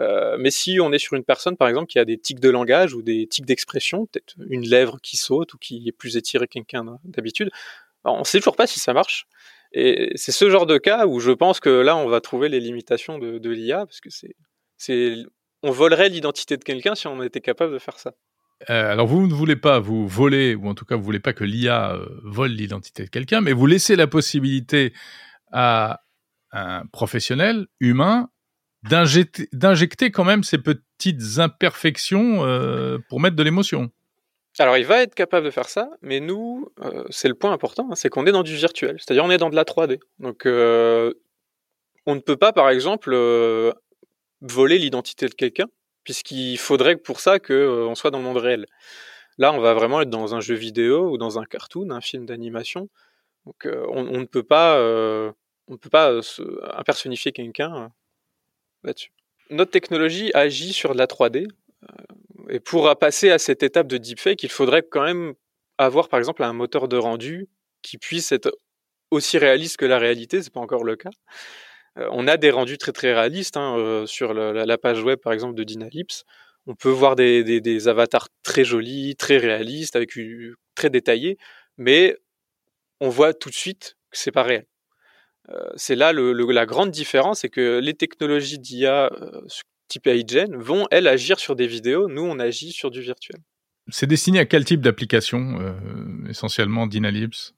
Euh, 0.00 0.36
mais 0.38 0.50
si 0.50 0.78
on 0.80 0.92
est 0.92 0.98
sur 0.98 1.14
une 1.14 1.24
personne, 1.24 1.56
par 1.56 1.68
exemple, 1.68 1.86
qui 1.86 1.98
a 1.98 2.04
des 2.04 2.18
tics 2.18 2.40
de 2.40 2.50
langage 2.50 2.94
ou 2.94 3.02
des 3.02 3.26
tics 3.26 3.46
d'expression, 3.46 4.06
peut-être 4.06 4.34
une 4.48 4.66
lèvre 4.66 4.98
qui 5.00 5.16
saute 5.16 5.54
ou 5.54 5.58
qui 5.58 5.84
est 5.86 5.92
plus 5.92 6.16
étirée 6.16 6.48
qu'un 6.48 6.98
d'habitude, 7.04 7.50
bah, 8.02 8.10
on 8.12 8.20
ne 8.20 8.24
sait 8.24 8.38
toujours 8.38 8.56
pas 8.56 8.66
si 8.66 8.80
ça 8.80 8.92
marche. 8.92 9.26
Et 9.72 10.12
c'est 10.14 10.32
ce 10.32 10.50
genre 10.50 10.66
de 10.66 10.78
cas 10.78 11.06
où 11.06 11.20
je 11.20 11.32
pense 11.32 11.60
que 11.60 11.68
là, 11.68 11.96
on 11.96 12.08
va 12.08 12.20
trouver 12.20 12.48
les 12.48 12.60
limitations 12.60 13.18
de, 13.18 13.50
l'IA, 13.50 13.86
parce 13.86 14.00
que 14.00 14.08
c'est, 14.76 15.16
on 15.62 15.70
volerait 15.70 16.08
l'identité 16.08 16.56
de 16.56 16.64
quelqu'un 16.64 16.94
si 16.94 17.06
on 17.06 17.22
était 17.22 17.40
capable 17.40 17.72
de 17.72 17.78
faire 17.78 17.98
ça. 17.98 18.12
Euh, 18.70 18.92
alors 18.92 19.08
vous 19.08 19.26
ne 19.26 19.34
voulez 19.34 19.56
pas 19.56 19.80
vous 19.80 20.06
voler, 20.06 20.54
ou 20.54 20.68
en 20.68 20.74
tout 20.74 20.84
cas 20.84 20.94
vous 20.94 21.02
voulez 21.02 21.20
pas 21.20 21.32
que 21.32 21.42
l'IA 21.42 21.92
euh, 21.92 22.06
vole 22.22 22.52
l'identité 22.52 23.04
de 23.04 23.10
quelqu'un, 23.10 23.40
mais 23.40 23.52
vous 23.52 23.66
laissez 23.66 23.96
la 23.96 24.06
possibilité 24.06 24.92
à 25.50 26.02
un 26.52 26.86
professionnel 26.86 27.66
humain 27.80 28.30
d'injecter 28.84 30.10
quand 30.10 30.24
même 30.24 30.44
ces 30.44 30.58
petites 30.58 31.38
imperfections 31.38 32.44
euh, 32.44 32.98
pour 33.08 33.20
mettre 33.20 33.36
de 33.36 33.42
l'émotion. 33.42 33.90
Alors 34.58 34.76
il 34.76 34.86
va 34.86 35.02
être 35.02 35.14
capable 35.14 35.46
de 35.46 35.50
faire 35.50 35.68
ça, 35.68 35.88
mais 36.00 36.20
nous, 36.20 36.68
euh, 36.82 37.04
c'est 37.10 37.28
le 37.28 37.34
point 37.34 37.52
important, 37.52 37.88
hein, 37.90 37.94
c'est 37.96 38.08
qu'on 38.08 38.26
est 38.26 38.32
dans 38.32 38.42
du 38.42 38.54
virtuel, 38.54 38.96
c'est-à-dire 38.98 39.24
on 39.24 39.30
est 39.30 39.38
dans 39.38 39.50
de 39.50 39.56
la 39.56 39.64
3D. 39.64 39.98
Donc 40.18 40.46
euh, 40.46 41.12
on 42.06 42.14
ne 42.14 42.20
peut 42.20 42.36
pas, 42.36 42.52
par 42.52 42.68
exemple, 42.70 43.14
voler 44.42 44.78
l'identité 44.78 45.26
de 45.26 45.34
quelqu'un, 45.34 45.66
puisqu'il 46.04 46.58
faudrait 46.58 46.96
pour 46.96 47.18
ça 47.18 47.38
qu'on 47.38 47.94
soit 47.94 48.10
dans 48.10 48.18
le 48.18 48.24
monde 48.24 48.36
réel. 48.36 48.66
Là, 49.38 49.52
on 49.52 49.58
va 49.58 49.74
vraiment 49.74 50.02
être 50.02 50.10
dans 50.10 50.34
un 50.34 50.40
jeu 50.40 50.54
vidéo 50.54 51.10
ou 51.10 51.18
dans 51.18 51.38
un 51.38 51.44
cartoon, 51.44 51.90
un 51.90 52.02
film 52.02 52.26
d'animation. 52.26 52.88
Donc 53.46 53.66
on, 53.88 54.04
ne 54.04 54.26
peut 54.26 54.42
pas, 54.42 54.78
on 54.78 55.72
ne 55.72 55.76
peut 55.78 55.88
pas 55.88 56.12
impersonnifier 56.76 57.32
quelqu'un 57.32 57.90
notre 59.50 59.70
technologie 59.70 60.30
agit 60.34 60.72
sur 60.72 60.92
de 60.92 60.98
la 60.98 61.06
3D. 61.06 61.46
Euh, 61.46 61.86
et 62.50 62.60
pour 62.60 62.94
passer 62.98 63.30
à 63.30 63.38
cette 63.38 63.62
étape 63.62 63.86
de 63.86 63.98
deepfake, 63.98 64.42
il 64.42 64.50
faudrait 64.50 64.82
quand 64.82 65.04
même 65.04 65.34
avoir, 65.78 66.08
par 66.08 66.18
exemple, 66.18 66.42
un 66.42 66.52
moteur 66.52 66.88
de 66.88 66.96
rendu 66.96 67.48
qui 67.82 67.98
puisse 67.98 68.32
être 68.32 68.52
aussi 69.10 69.38
réaliste 69.38 69.76
que 69.76 69.84
la 69.84 69.98
réalité. 69.98 70.42
C'est 70.42 70.52
pas 70.52 70.60
encore 70.60 70.84
le 70.84 70.96
cas. 70.96 71.10
Euh, 71.98 72.08
on 72.12 72.26
a 72.26 72.36
des 72.36 72.50
rendus 72.50 72.78
très 72.78 72.92
très 72.92 73.14
réalistes 73.14 73.56
hein, 73.56 73.76
euh, 73.78 74.06
sur 74.06 74.34
la, 74.34 74.78
page 74.78 75.02
web, 75.02 75.18
par 75.20 75.32
exemple, 75.32 75.54
de 75.54 75.64
Dynalips. 75.64 76.24
On 76.66 76.74
peut 76.74 76.90
voir 76.90 77.14
des, 77.14 77.88
avatars 77.88 78.28
très 78.42 78.64
jolis, 78.64 79.16
très 79.16 79.36
réalistes, 79.36 79.96
avec 79.96 80.18
très 80.74 80.88
détaillés, 80.88 81.36
mais 81.76 82.16
on 83.00 83.10
voit 83.10 83.34
tout 83.34 83.50
de 83.50 83.54
suite 83.54 83.96
que 84.10 84.18
c'est 84.18 84.32
pas 84.32 84.42
réel. 84.42 84.66
Euh, 85.50 85.68
c'est 85.76 85.94
là 85.94 86.12
la 86.12 86.66
grande 86.66 86.90
différence, 86.90 87.40
c'est 87.40 87.48
que 87.48 87.78
les 87.78 87.94
technologies 87.94 88.58
d'IA 88.58 89.10
euh, 89.12 89.40
type 89.88 90.06
AIGEN 90.06 90.56
vont, 90.56 90.86
elles, 90.90 91.06
agir 91.06 91.38
sur 91.38 91.54
des 91.56 91.66
vidéos. 91.66 92.08
Nous, 92.08 92.22
on 92.22 92.38
agit 92.38 92.72
sur 92.72 92.90
du 92.90 93.00
virtuel. 93.00 93.38
C'est 93.90 94.06
destiné 94.06 94.38
à 94.38 94.46
quel 94.46 94.64
type 94.64 94.80
d'application, 94.80 95.58
euh, 95.60 96.30
essentiellement 96.30 96.86
Dynalibs 96.86 97.52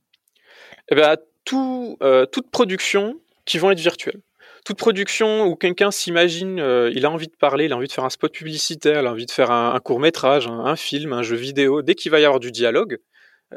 eh 0.91 0.95
bien, 0.95 1.17
tout, 1.45 1.99
toute 2.33 2.51
production 2.51 3.21
qui 3.45 3.59
vont 3.59 3.73
être 3.73 3.81
virtuelles. 3.81 4.21
toute 4.65 4.79
production 4.79 5.47
où 5.47 5.57
quelqu'un 5.57 5.91
s'imagine, 5.91 6.59
il 6.93 7.05
a 7.05 7.11
envie 7.11 7.27
de 7.27 7.37
parler, 7.37 7.65
il 7.65 7.73
a 7.73 7.77
envie 7.77 7.89
de 7.89 7.93
faire 7.93 8.05
un 8.05 8.11
spot 8.11 8.33
publicitaire, 8.33 9.01
il 9.01 9.07
a 9.07 9.11
envie 9.11 9.27
de 9.27 9.31
faire 9.33 9.51
un, 9.51 9.79
court 9.81 9.99
métrage, 9.99 10.47
un, 10.47 10.77
film, 10.77 11.13
un 11.13 11.23
jeu 11.23 11.35
vidéo, 11.35 11.83
dès 11.83 11.97
qu'il 11.97 12.13
va 12.13 12.21
y 12.21 12.25
avoir 12.25 12.39
du 12.39 12.53
dialogue, 12.53 12.99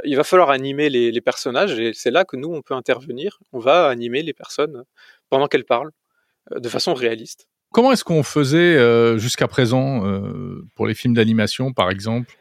il 0.04 0.16
va 0.16 0.24
falloir 0.24 0.50
animer 0.50 0.90
les, 0.90 1.12
les 1.12 1.22
personnages 1.22 1.80
et 1.80 1.94
c'est 1.94 2.12
là 2.12 2.26
que 2.26 2.36
nous 2.36 2.54
on 2.54 2.62
peut 2.62 2.74
intervenir. 2.74 3.40
On 3.54 3.60
va 3.60 3.88
animer 3.88 4.22
les 4.24 4.34
personnes 4.34 4.84
pendant 5.30 5.48
qu'elles 5.48 5.66
parlent 5.66 5.92
de 6.52 6.70
façon 6.70 6.94
réaliste. 6.94 7.48
Comment 7.72 7.92
est-ce 7.92 8.04
qu'on 8.04 8.24
faisait 8.24 8.78
euh, 8.78 9.18
jusqu'à 9.18 9.48
présent 9.48 10.06
euh, 10.06 10.66
pour 10.76 10.88
les 10.88 10.96
films 10.96 11.14
d'animation, 11.14 11.72
par 11.72 11.92
exemple? 11.92 12.34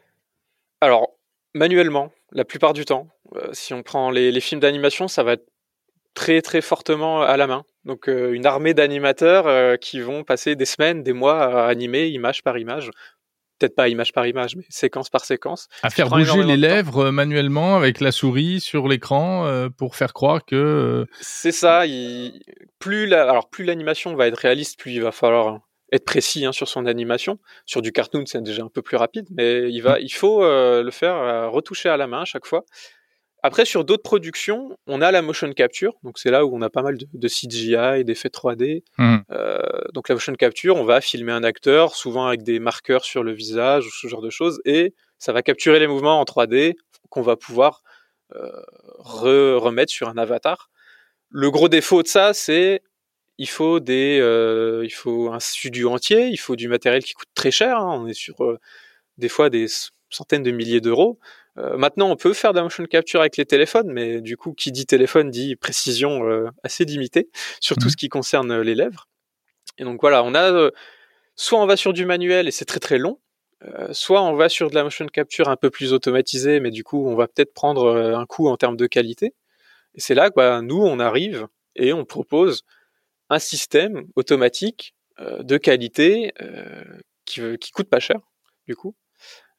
Alors, 0.80 1.10
manuellement, 1.54 2.12
la 2.32 2.44
plupart 2.44 2.72
du 2.72 2.84
temps. 2.86 3.08
Euh, 3.36 3.50
si 3.52 3.74
on 3.74 3.82
prend 3.82 4.10
les, 4.10 4.40
films 4.40 4.60
d'animation, 4.60 5.06
ça 5.06 5.22
va 5.22 5.32
être 5.32 5.46
très 6.14 6.40
très 6.40 6.62
fortement 6.62 7.20
à 7.20 7.36
la 7.36 7.46
main. 7.46 7.64
Donc 7.84 8.08
une 8.08 8.44
armée 8.44 8.74
d'animateurs 8.74 9.78
qui 9.78 10.00
vont 10.00 10.24
passer 10.24 10.56
des 10.56 10.64
semaines, 10.64 11.02
des 11.02 11.12
mois 11.12 11.44
à 11.44 11.68
animer 11.68 12.08
image 12.08 12.42
par 12.42 12.58
image 12.58 12.90
peut-être 13.58 13.74
pas 13.74 13.88
image 13.88 14.12
par 14.12 14.26
image, 14.26 14.56
mais 14.56 14.64
séquence 14.68 15.10
par 15.10 15.24
séquence. 15.24 15.68
À 15.82 15.90
faire 15.90 16.08
bouger 16.08 16.42
les 16.44 16.56
lèvres 16.56 17.06
euh, 17.06 17.12
manuellement 17.12 17.76
avec 17.76 18.00
la 18.00 18.12
souris 18.12 18.60
sur 18.60 18.88
l'écran 18.88 19.46
euh, 19.46 19.68
pour 19.68 19.96
faire 19.96 20.12
croire 20.12 20.44
que. 20.44 20.56
Euh, 20.56 21.06
c'est 21.20 21.52
ça. 21.52 21.84
Plus 22.78 23.06
la... 23.06 23.28
alors 23.28 23.48
plus 23.50 23.64
l'animation 23.64 24.14
va 24.14 24.26
être 24.26 24.38
réaliste, 24.38 24.78
plus 24.78 24.92
il 24.92 25.02
va 25.02 25.12
falloir 25.12 25.60
être 25.90 26.04
précis 26.04 26.44
hein, 26.44 26.52
sur 26.52 26.68
son 26.68 26.86
animation. 26.86 27.38
Sur 27.64 27.82
du 27.82 27.92
cartoon, 27.92 28.24
c'est 28.26 28.42
déjà 28.42 28.62
un 28.62 28.68
peu 28.68 28.82
plus 28.82 28.96
rapide, 28.96 29.26
mais 29.30 29.70
il 29.70 29.80
va, 29.80 29.98
mm. 29.98 30.02
il 30.02 30.12
faut 30.12 30.42
le 30.42 30.90
faire 30.90 31.50
retoucher 31.50 31.88
à 31.88 31.96
la 31.96 32.06
main 32.06 32.22
à 32.22 32.26
chaque 32.26 32.46
fois. 32.46 32.64
Après, 33.42 33.64
sur 33.64 33.84
d'autres 33.84 34.02
productions, 34.02 34.76
on 34.86 35.00
a 35.00 35.12
la 35.12 35.22
motion 35.22 35.52
capture. 35.52 35.94
Donc, 36.02 36.18
c'est 36.18 36.30
là 36.30 36.44
où 36.44 36.56
on 36.56 36.60
a 36.60 36.70
pas 36.70 36.82
mal 36.82 36.98
de, 36.98 37.06
de 37.12 37.28
CGI, 37.28 38.04
d'effets 38.04 38.28
3D. 38.28 38.82
Mmh. 38.98 39.18
Euh, 39.30 39.58
donc, 39.94 40.08
la 40.08 40.16
motion 40.16 40.32
capture, 40.34 40.76
on 40.76 40.84
va 40.84 41.00
filmer 41.00 41.32
un 41.32 41.44
acteur, 41.44 41.94
souvent 41.94 42.26
avec 42.26 42.42
des 42.42 42.58
marqueurs 42.58 43.04
sur 43.04 43.22
le 43.22 43.32
visage 43.32 43.86
ou 43.86 43.90
ce 43.90 44.08
genre 44.08 44.22
de 44.22 44.30
choses, 44.30 44.60
et 44.64 44.94
ça 45.18 45.32
va 45.32 45.42
capturer 45.42 45.78
les 45.78 45.86
mouvements 45.86 46.20
en 46.20 46.24
3D 46.24 46.74
qu'on 47.10 47.22
va 47.22 47.36
pouvoir 47.36 47.82
euh, 48.34 48.50
remettre 48.98 49.92
sur 49.92 50.08
un 50.08 50.18
avatar. 50.18 50.70
Le 51.30 51.50
gros 51.50 51.68
défaut 51.68 52.02
de 52.02 52.08
ça, 52.08 52.34
c'est 52.34 52.82
il 53.38 53.48
faut 53.48 53.80
des, 53.80 54.18
euh, 54.20 54.82
il 54.84 54.92
faut 54.92 55.32
un 55.32 55.40
studio 55.40 55.90
entier, 55.90 56.26
il 56.28 56.36
faut 56.36 56.56
du 56.56 56.68
matériel 56.68 57.04
qui 57.04 57.14
coûte 57.14 57.28
très 57.34 57.50
cher. 57.50 57.78
Hein. 57.78 58.00
On 58.02 58.06
est 58.06 58.14
sur 58.14 58.42
euh, 58.44 58.58
des 59.16 59.28
fois 59.28 59.48
des 59.48 59.66
centaines 60.10 60.42
de 60.42 60.50
milliers 60.50 60.80
d'euros. 60.80 61.18
Euh, 61.58 61.76
maintenant, 61.76 62.10
on 62.10 62.16
peut 62.16 62.32
faire 62.32 62.52
de 62.52 62.58
la 62.58 62.62
motion 62.62 62.84
capture 62.84 63.20
avec 63.20 63.36
les 63.36 63.44
téléphones, 63.44 63.90
mais 63.90 64.20
du 64.20 64.36
coup, 64.36 64.52
qui 64.52 64.70
dit 64.72 64.86
téléphone 64.86 65.30
dit 65.30 65.56
précision 65.56 66.28
euh, 66.28 66.50
assez 66.62 66.84
limitée 66.84 67.30
sur 67.60 67.76
tout 67.76 67.86
mhm. 67.86 67.90
ce 67.90 67.96
qui 67.96 68.08
concerne 68.08 68.50
euh, 68.50 68.62
les 68.62 68.74
lèvres. 68.74 69.08
Et 69.78 69.84
donc 69.84 70.00
voilà, 70.00 70.24
on 70.24 70.34
a 70.34 70.70
soit 71.36 71.60
on 71.60 71.66
va 71.66 71.76
sur 71.76 71.92
du 71.92 72.04
manuel 72.04 72.48
et 72.48 72.50
c'est 72.50 72.64
très 72.64 72.80
très 72.80 72.98
long, 72.98 73.20
soit 73.92 74.22
on 74.22 74.34
va 74.34 74.48
sur 74.48 74.70
de 74.70 74.74
la 74.74 74.82
motion 74.82 75.06
capture 75.06 75.48
un 75.48 75.56
peu 75.56 75.70
plus 75.70 75.92
automatisée, 75.92 76.58
mais 76.58 76.72
du 76.72 76.82
coup, 76.82 77.06
on 77.06 77.14
va 77.14 77.28
peut-être 77.28 77.54
prendre 77.54 77.96
un 77.96 78.26
coup 78.26 78.48
en 78.48 78.56
termes 78.56 78.76
de 78.76 78.88
qualité. 78.88 79.34
Et 79.94 80.00
c'est 80.00 80.14
là 80.14 80.30
que 80.30 80.34
bah, 80.34 80.62
nous, 80.62 80.82
on 80.82 80.98
arrive 80.98 81.46
et 81.76 81.92
on 81.92 82.04
propose 82.04 82.64
un 83.30 83.38
système 83.38 84.08
automatique 84.16 84.96
de 85.20 85.58
qualité 85.58 86.32
qui, 87.24 87.40
qui 87.58 87.70
coûte 87.70 87.88
pas 87.88 88.00
cher, 88.00 88.18
du 88.66 88.74
coup, 88.74 88.96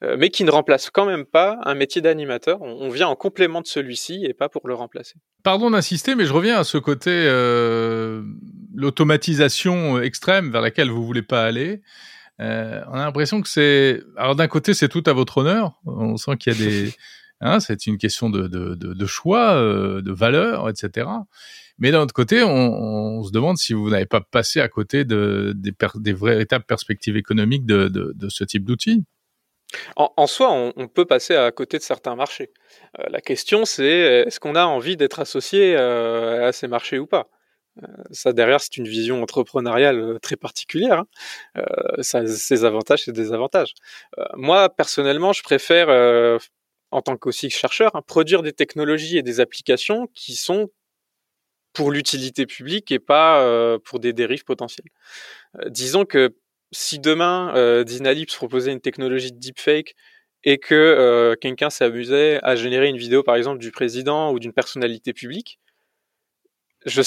mais 0.01 0.29
qui 0.29 0.43
ne 0.45 0.51
remplace 0.51 0.89
quand 0.89 1.05
même 1.05 1.25
pas 1.25 1.59
un 1.65 1.75
métier 1.75 2.01
d'animateur. 2.01 2.61
On, 2.61 2.89
vient 2.89 3.07
en 3.07 3.15
complément 3.15 3.61
de 3.61 3.67
celui-ci 3.67 4.25
et 4.25 4.33
pas 4.33 4.47
pour 4.47 4.67
le 4.67 4.73
remplacer. 4.73 5.15
Pardon 5.43 5.69
d'insister, 5.71 6.15
mais 6.15 6.25
je 6.25 6.33
reviens 6.33 6.57
à 6.57 6.63
ce 6.63 6.77
côté 6.77 7.11
euh, 7.11 8.23
l'automatisation 8.73 10.01
extrême 10.01 10.51
vers 10.51 10.61
laquelle 10.61 10.89
vous 10.89 11.05
voulez 11.05 11.21
pas 11.21 11.43
aller. 11.43 11.81
Euh, 12.39 12.81
on 12.87 12.93
a 12.93 13.03
l'impression 13.03 13.41
que 13.41 13.49
c'est 13.49 14.01
alors 14.15 14.35
d'un 14.35 14.47
côté 14.47 14.73
c'est 14.73 14.87
tout 14.87 15.03
à 15.05 15.13
votre 15.13 15.39
honneur. 15.39 15.73
On 15.85 16.15
sent 16.15 16.37
qu'il 16.37 16.53
y 16.53 16.55
a 16.55 16.59
des 16.59 16.93
hein, 17.41 17.59
c'est 17.59 17.85
une 17.87 17.97
question 17.97 18.29
de, 18.29 18.47
de, 18.47 18.75
de, 18.75 18.93
de 18.93 19.05
choix, 19.05 19.55
euh, 19.55 20.01
de 20.01 20.11
valeurs, 20.11 20.69
etc. 20.69 21.07
Mais 21.77 21.91
d'un 21.91 22.01
autre 22.01 22.13
côté, 22.13 22.43
on, 22.43 22.49
on, 22.49 23.23
se 23.23 23.31
demande 23.31 23.57
si 23.57 23.73
vous 23.73 23.89
n'avez 23.89 24.05
pas 24.05 24.21
passé 24.21 24.59
à 24.59 24.67
côté 24.67 25.05
de, 25.05 25.53
des, 25.55 25.73
des 25.95 26.13
véritables 26.13 26.65
perspectives 26.65 27.15
économiques 27.15 27.65
de, 27.65 27.87
de, 27.87 28.13
de 28.15 28.29
ce 28.29 28.43
type 28.43 28.65
d'outils. 28.65 29.05
En, 29.95 30.27
soi, 30.27 30.51
on, 30.75 30.87
peut 30.87 31.05
passer 31.05 31.35
à 31.35 31.51
côté 31.51 31.77
de 31.77 31.83
certains 31.83 32.15
marchés. 32.15 32.51
Euh, 32.99 33.03
la 33.09 33.21
question, 33.21 33.65
c'est 33.65 34.23
est-ce 34.25 34.39
qu'on 34.39 34.55
a 34.55 34.65
envie 34.65 34.97
d'être 34.97 35.19
associé 35.19 35.75
euh, 35.75 36.47
à 36.47 36.51
ces 36.51 36.67
marchés 36.67 36.97
ou 36.97 37.05
pas? 37.05 37.29
Euh, 37.83 37.87
Ça, 38.11 38.33
derrière, 38.33 38.61
c'est 38.61 38.77
une 38.77 38.87
vision 38.87 39.21
entrepreneuriale 39.21 40.19
très 40.21 40.37
particulière. 40.37 41.03
Hein. 41.55 41.63
ça 42.01 42.19
a 42.19 42.27
ses 42.27 42.65
avantages 42.65 43.03
ses 43.05 43.11
désavantages. 43.11 43.73
moi, 44.35 44.69
personnellement, 44.69 45.33
je 45.33 45.43
préfère, 45.43 45.89
en 46.91 47.01
tant 47.01 47.17
qu'aussi 47.17 47.49
chercheur, 47.49 47.95
hein, 47.95 48.01
produire 48.05 48.41
des 48.41 48.53
technologies 48.53 49.17
et 49.17 49.23
des 49.23 49.39
applications 49.39 50.07
qui 50.15 50.35
sont 50.35 50.69
pour 51.73 51.91
l'utilité 51.91 52.47
publique 52.47 52.91
et 52.91 52.99
pas 52.99 53.77
pour 53.85 53.99
des 53.99 54.13
dérives 54.13 54.43
potentielles. 54.43 54.89
disons 55.67 56.05
que 56.05 56.35
si 56.71 56.99
demain 56.99 57.53
euh, 57.55 57.83
Dynalips 57.83 58.35
proposait 58.35 58.71
une 58.71 58.81
technologie 58.81 59.31
de 59.31 59.37
deepfake 59.37 59.95
et 60.43 60.57
que 60.57 60.75
euh, 60.75 61.35
quelqu'un 61.35 61.69
s'amusait 61.69 62.39
à 62.43 62.55
générer 62.55 62.87
une 62.87 62.97
vidéo 62.97 63.23
par 63.23 63.35
exemple 63.35 63.59
du 63.59 63.71
président 63.71 64.31
ou 64.31 64.39
d'une 64.39 64.53
personnalité 64.53 65.13
publique, 65.13 65.59
je, 66.85 67.01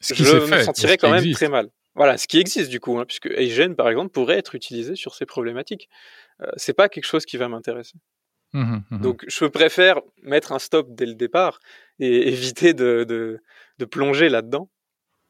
je 0.00 0.36
me 0.50 0.62
sentirais 0.62 0.98
quand 0.98 1.10
même 1.10 1.30
très 1.32 1.48
mal. 1.48 1.70
Voilà, 1.94 2.18
ce 2.18 2.26
qui 2.26 2.38
existe 2.38 2.70
du 2.70 2.78
coup, 2.78 2.98
hein, 2.98 3.06
puisque 3.06 3.26
Asian 3.26 3.74
par 3.74 3.88
exemple 3.88 4.10
pourrait 4.10 4.38
être 4.38 4.54
utilisé 4.54 4.96
sur 4.96 5.14
ces 5.14 5.24
problématiques. 5.24 5.88
Euh, 6.42 6.50
c'est 6.56 6.74
pas 6.74 6.88
quelque 6.88 7.06
chose 7.06 7.24
qui 7.24 7.38
va 7.38 7.48
m'intéresser. 7.48 7.94
Mmh 8.52 8.78
mmh 8.90 9.00
Donc 9.00 9.24
je 9.26 9.44
préfère 9.46 10.00
mettre 10.22 10.52
un 10.52 10.58
stop 10.58 10.88
dès 10.90 11.06
le 11.06 11.14
départ 11.14 11.58
et 11.98 12.28
éviter 12.28 12.74
de, 12.74 13.04
de, 13.08 13.40
de 13.78 13.84
plonger 13.84 14.28
là-dedans 14.28 14.70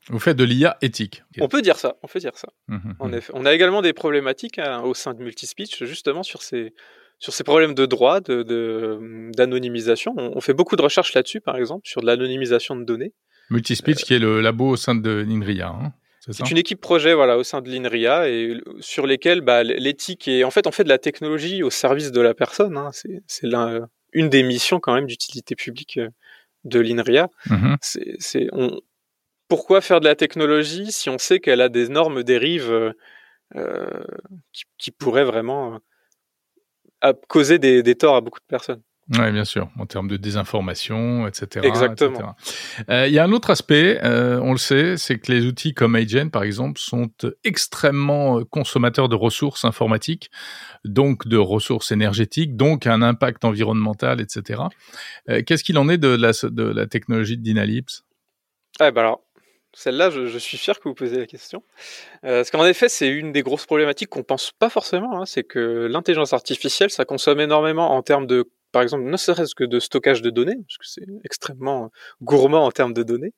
vous 0.09 0.19
faites 0.19 0.37
de 0.37 0.45
l'IA 0.45 0.77
éthique. 0.83 1.25
On 1.41 1.49
peut 1.49 1.63
dire 1.63 1.79
ça, 1.79 1.97
on 2.03 2.07
peut 2.07 2.21
dire 2.21 2.37
ça. 2.37 2.49
Mmh, 2.69 2.77
mmh, 2.77 2.95
en 2.99 3.09
mmh. 3.09 3.15
effet. 3.15 3.33
On 3.35 3.45
a 3.45 3.53
également 3.53 3.83
des 3.83 3.93
problématiques 3.93 4.59
hein, 4.59 4.83
au 4.83 4.95
sein 4.95 5.15
de 5.15 5.23
Multispeech, 5.23 5.83
justement 5.85 6.23
sur 6.23 6.43
ces, 6.43 6.75
sur 7.19 7.33
ces 7.33 7.45
problèmes 7.45 7.75
de 7.75 7.87
droit, 7.87 8.21
d'anonymisation. 8.21 10.15
De, 10.15 10.23
on, 10.23 10.41
fait 10.41 10.55
beaucoup 10.55 10.77
de 10.77 10.83
recherches 10.83 11.15
là-dessus, 11.15 11.41
par 11.41 11.57
exemple, 11.57 11.89
sur 11.89 12.01
de 12.03 12.07
l'anonymisation 12.07 12.77
de 12.77 12.85
données. 12.85 13.15
Multispeech, 13.51 14.05
qui 14.05 14.15
est 14.15 14.19
le 14.19 14.41
labo 14.41 14.71
au 14.71 14.77
sein 14.77 14.95
de 14.95 15.25
l'INRIA. 15.27 15.69
Hein, 15.69 15.93
c'est 16.29 16.51
une 16.51 16.59
équipe 16.59 16.81
projet 16.81 17.15
voilà, 17.15 17.39
au 17.39 17.45
sein 17.45 17.61
de 17.61 17.71
l'INRIA 17.71 18.29
et 18.29 18.61
sur 18.81 19.07
lesquels 19.07 19.43
bah, 19.43 19.63
l'éthique 19.63 20.27
est. 20.27 20.43
En 20.43 20.51
fait, 20.51 20.67
on 20.67 20.73
fait 20.73 20.83
de 20.83 20.89
la 20.89 20.99
technologie 20.99 21.63
au 21.63 21.71
service 21.71 22.11
de 22.11 22.21
la 22.21 22.35
personne. 22.35 22.77
Hein. 22.77 22.91
C'est 22.93 23.49
une 24.13 24.29
des 24.29 24.43
missions, 24.43 24.81
quand 24.81 24.95
même, 24.95 25.07
d'utilité 25.07 25.55
publique 25.55 25.99
euh, 25.99 26.09
de 26.65 26.81
l'INRIA. 26.81 27.29
C'est 27.81 28.49
on, 28.53 28.81
pourquoi 29.49 29.81
faire 29.81 30.01
de 30.01 30.07
la 30.07 30.15
technologie 30.15 30.93
si 30.93 31.09
on 31.09 31.19
sait 31.19 31.41
qu'elle 31.41 31.61
a 31.61 31.69
des 31.69 31.87
énormes 31.87 32.23
dérives 32.23 32.71
euh, 32.71 32.93
euh, 33.55 34.05
qui, 34.79 34.91
pourraient 34.91 35.25
vraiment 35.25 35.79
euh, 37.05 37.13
causer 37.29 37.59
des, 37.59 37.95
torts 37.95 38.17
à 38.17 38.21
beaucoup 38.21 38.41
de 38.41 38.47
personnes? 38.49 38.83
Oui, 39.17 39.31
bien 39.31 39.45
sûr, 39.45 39.69
en 39.79 39.87
termes 39.87 40.09
de 40.09 40.17
désinformation, 40.17 41.29
etc. 41.29 41.65
Exactement. 41.65 42.35
Il 42.89 43.13
y 43.13 43.21
a 43.21 43.25
un 43.25 43.31
autre 43.31 43.51
aspect, 43.51 44.01
on 44.03 44.51
le 44.51 44.59
sait, 44.59 44.97
c'est 44.97 45.21
que 45.21 45.31
les 45.31 45.47
outils 45.47 45.75
comme 45.75 45.95
Agent, 45.95 46.31
par 46.31 46.43
exemple, 46.43 46.81
sont 46.81 47.09
extrêmement 47.45 48.43
consommateurs 48.43 49.09
de 49.09 49.15
ressources 49.15 49.65
informatiques, 49.65 50.29
donc 50.85 51.29
de 51.29 51.37
ressources 51.37 51.93
énergétiques, 51.93 52.57
donc 52.57 52.89
un 52.89 53.01
impact 53.01 53.45
environnemental, 53.45 54.21
etc. 54.21 54.63
Qu'est-ce 55.47 55.63
qu'il 55.63 55.79
en 55.79 55.89
est 55.89 55.99
de 55.99 56.09
la, 56.09 56.33
de 56.43 56.65
la 56.65 56.89
technologie 56.89 57.37
de 57.37 57.43
Dynalips 57.45 58.03
ah, 58.79 58.91
ben 58.91 59.01
alors, 59.01 59.26
celle-là, 59.77 60.09
je, 60.09 60.39
suis 60.39 60.57
fier 60.57 60.81
que 60.81 60.89
vous 60.89 60.95
posiez 60.95 61.19
la 61.19 61.27
question. 61.27 61.63
Euh, 62.25 62.39
parce 62.39 62.51
qu'en 62.51 62.65
effet, 62.65 62.89
c'est 62.89 63.09
une 63.09 63.31
des 63.31 63.43
grosses 63.43 63.67
problématiques 63.67 64.09
qu'on 64.09 64.23
pense 64.23 64.51
pas 64.59 64.71
forcément. 64.71 65.21
Hein, 65.21 65.27
c'est 65.27 65.45
que 65.45 65.87
l'intelligence 65.91 66.33
artificielle, 66.33 66.89
ça 66.89 67.05
consomme 67.05 67.41
énormément 67.41 67.91
en 67.91 68.03
termes 68.03 68.27
de, 68.27 68.51
par 68.73 68.81
exemple, 68.81 69.05
ne 69.05 69.17
serait-ce 69.19 69.55
que 69.55 69.65
de 69.65 69.79
stockage 69.79 70.23
de 70.23 70.31
données, 70.31 70.57
parce 70.57 70.79
que 70.79 70.87
c'est 70.87 71.07
extrêmement 71.25 71.91
gourmand 72.23 72.65
en 72.65 72.71
termes 72.71 72.95
de 72.95 73.03
données, 73.03 73.35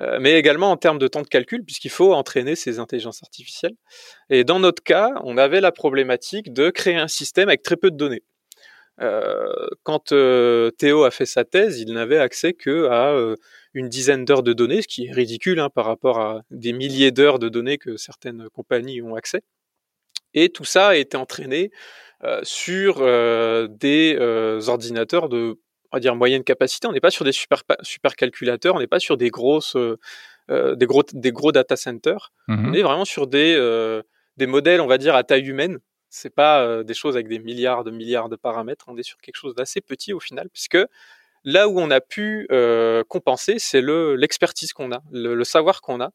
euh, 0.00 0.16
mais 0.18 0.38
également 0.38 0.70
en 0.70 0.78
termes 0.78 0.98
de 0.98 1.08
temps 1.08 1.20
de 1.20 1.28
calcul, 1.28 1.62
puisqu'il 1.62 1.90
faut 1.90 2.14
entraîner 2.14 2.56
ces 2.56 2.78
intelligences 2.78 3.22
artificielles. 3.22 3.74
Et 4.30 4.44
dans 4.44 4.58
notre 4.58 4.82
cas, 4.82 5.10
on 5.24 5.36
avait 5.36 5.60
la 5.60 5.72
problématique 5.72 6.54
de 6.54 6.70
créer 6.70 6.96
un 6.96 7.08
système 7.08 7.50
avec 7.50 7.62
très 7.62 7.76
peu 7.76 7.90
de 7.90 7.96
données. 7.96 8.22
Euh, 9.00 9.68
quand 9.82 10.12
euh, 10.12 10.70
Théo 10.70 11.04
a 11.04 11.10
fait 11.10 11.26
sa 11.26 11.44
thèse, 11.44 11.80
il 11.80 11.92
n'avait 11.92 12.18
accès 12.18 12.54
que 12.54 12.86
à 12.86 13.12
euh, 13.12 13.36
une 13.74 13.88
dizaine 13.88 14.24
d'heures 14.24 14.42
de 14.42 14.52
données, 14.52 14.82
ce 14.82 14.88
qui 14.88 15.06
est 15.06 15.12
ridicule 15.12 15.60
hein, 15.60 15.68
par 15.68 15.84
rapport 15.84 16.18
à 16.18 16.42
des 16.50 16.72
milliers 16.72 17.12
d'heures 17.12 17.38
de 17.38 17.48
données 17.48 17.76
que 17.76 17.96
certaines 17.96 18.48
compagnies 18.50 19.02
ont 19.02 19.14
accès. 19.14 19.42
Et 20.32 20.50
tout 20.50 20.64
ça 20.64 20.88
a 20.88 20.96
été 20.96 21.16
entraîné 21.16 21.70
euh, 22.24 22.40
sur 22.44 22.98
euh, 23.00 23.68
des 23.68 24.16
euh, 24.18 24.60
ordinateurs 24.68 25.28
de 25.28 25.58
on 25.92 25.96
va 25.96 26.00
dire 26.00 26.16
moyenne 26.16 26.44
capacité. 26.44 26.86
On 26.86 26.92
n'est 26.92 27.00
pas 27.00 27.10
sur 27.10 27.24
des 27.24 27.32
super, 27.32 27.62
super 27.82 28.16
calculateurs, 28.16 28.74
on 28.74 28.78
n'est 28.78 28.86
pas 28.86 29.00
sur 29.00 29.16
des 29.16 29.30
grosses 29.30 29.76
des 30.48 30.86
gros 30.86 31.02
des 31.12 31.32
gros 31.32 31.52
data 31.52 31.76
centers. 31.76 32.32
Mhm. 32.48 32.68
On 32.68 32.72
est 32.72 32.82
vraiment 32.82 33.04
sur 33.04 33.26
des 33.26 33.54
des 34.36 34.46
modèles, 34.46 34.80
on 34.80 34.86
va 34.86 34.98
dire 34.98 35.14
à 35.14 35.24
taille 35.24 35.46
humaine. 35.46 35.78
C'est 36.16 36.34
pas 36.34 36.82
des 36.82 36.94
choses 36.94 37.14
avec 37.14 37.28
des 37.28 37.38
milliards 37.38 37.84
de 37.84 37.90
milliards 37.90 38.30
de 38.30 38.36
paramètres. 38.36 38.86
On 38.88 38.96
est 38.96 39.02
sur 39.02 39.18
quelque 39.18 39.36
chose 39.36 39.54
d'assez 39.54 39.82
petit 39.82 40.14
au 40.14 40.20
final, 40.20 40.48
puisque 40.50 40.78
là 41.44 41.68
où 41.68 41.78
on 41.78 41.90
a 41.90 42.00
pu 42.00 42.48
compenser, 43.08 43.58
c'est 43.58 43.82
le 43.82 44.16
l'expertise 44.16 44.72
qu'on 44.72 44.92
a, 44.92 45.02
le, 45.12 45.44
savoir 45.44 45.82
qu'on 45.82 46.00
a. 46.00 46.10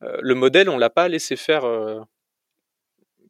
le 0.00 0.34
modèle, 0.34 0.68
on 0.68 0.78
l'a 0.78 0.90
pas 0.90 1.06
laissé 1.08 1.36
faire 1.36 1.64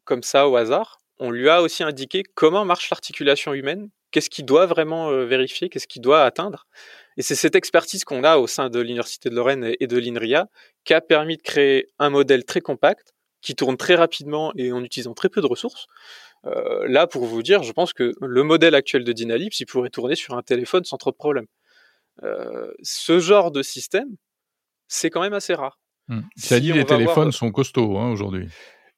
comme 0.05 0.23
ça 0.23 0.47
au 0.47 0.55
hasard. 0.55 0.97
On 1.19 1.29
lui 1.29 1.49
a 1.49 1.61
aussi 1.61 1.83
indiqué 1.83 2.23
comment 2.33 2.65
marche 2.65 2.89
l'articulation 2.89 3.53
humaine, 3.53 3.89
qu'est-ce 4.11 4.31
qu'il 4.31 4.45
doit 4.45 4.65
vraiment 4.65 5.11
vérifier, 5.23 5.69
qu'est-ce 5.69 5.87
qu'il 5.87 6.01
doit 6.01 6.23
atteindre. 6.23 6.65
Et 7.17 7.21
c'est 7.21 7.35
cette 7.35 7.55
expertise 7.55 8.03
qu'on 8.05 8.23
a 8.23 8.37
au 8.37 8.47
sein 8.47 8.69
de 8.69 8.79
l'Université 8.79 9.29
de 9.29 9.35
Lorraine 9.35 9.75
et 9.79 9.87
de 9.87 9.97
l'INRIA 9.97 10.47
qui 10.83 10.93
a 10.95 11.01
permis 11.01 11.37
de 11.37 11.41
créer 11.43 11.87
un 11.99 12.09
modèle 12.09 12.43
très 12.43 12.61
compact, 12.61 13.13
qui 13.47 13.55
tourne 13.55 13.77
très 13.77 13.95
rapidement 13.95 14.51
et 14.57 14.73
en 14.73 14.83
utilisant 14.83 15.13
très 15.13 15.29
peu 15.29 15.39
de 15.39 15.45
ressources. 15.45 15.87
Euh, 16.45 16.85
là, 16.89 17.07
pour 17.07 17.23
vous 17.23 17.41
dire, 17.41 17.63
je 17.63 17.71
pense 17.71 17.93
que 17.93 18.11
le 18.19 18.43
modèle 18.43 18.75
actuel 18.75 19.05
de 19.05 19.13
Dynalypse, 19.13 19.61
il 19.61 19.65
pourrait 19.65 19.89
tourner 19.89 20.15
sur 20.15 20.35
un 20.35 20.41
téléphone 20.41 20.83
sans 20.83 20.97
trop 20.97 21.11
de 21.11 21.15
problèmes. 21.15 21.45
Euh, 22.23 22.73
ce 22.83 23.19
genre 23.19 23.51
de 23.51 23.63
système, 23.63 24.09
c'est 24.89 25.09
quand 25.09 25.21
même 25.21 25.31
assez 25.31 25.53
rare. 25.53 25.79
Hmm. 26.09 26.23
Ça 26.35 26.59
dit, 26.59 26.73
les 26.73 26.83
téléphones 26.83 27.31
sont 27.31 27.53
costauds 27.53 27.97
hein, 27.97 28.11
aujourd'hui. 28.11 28.49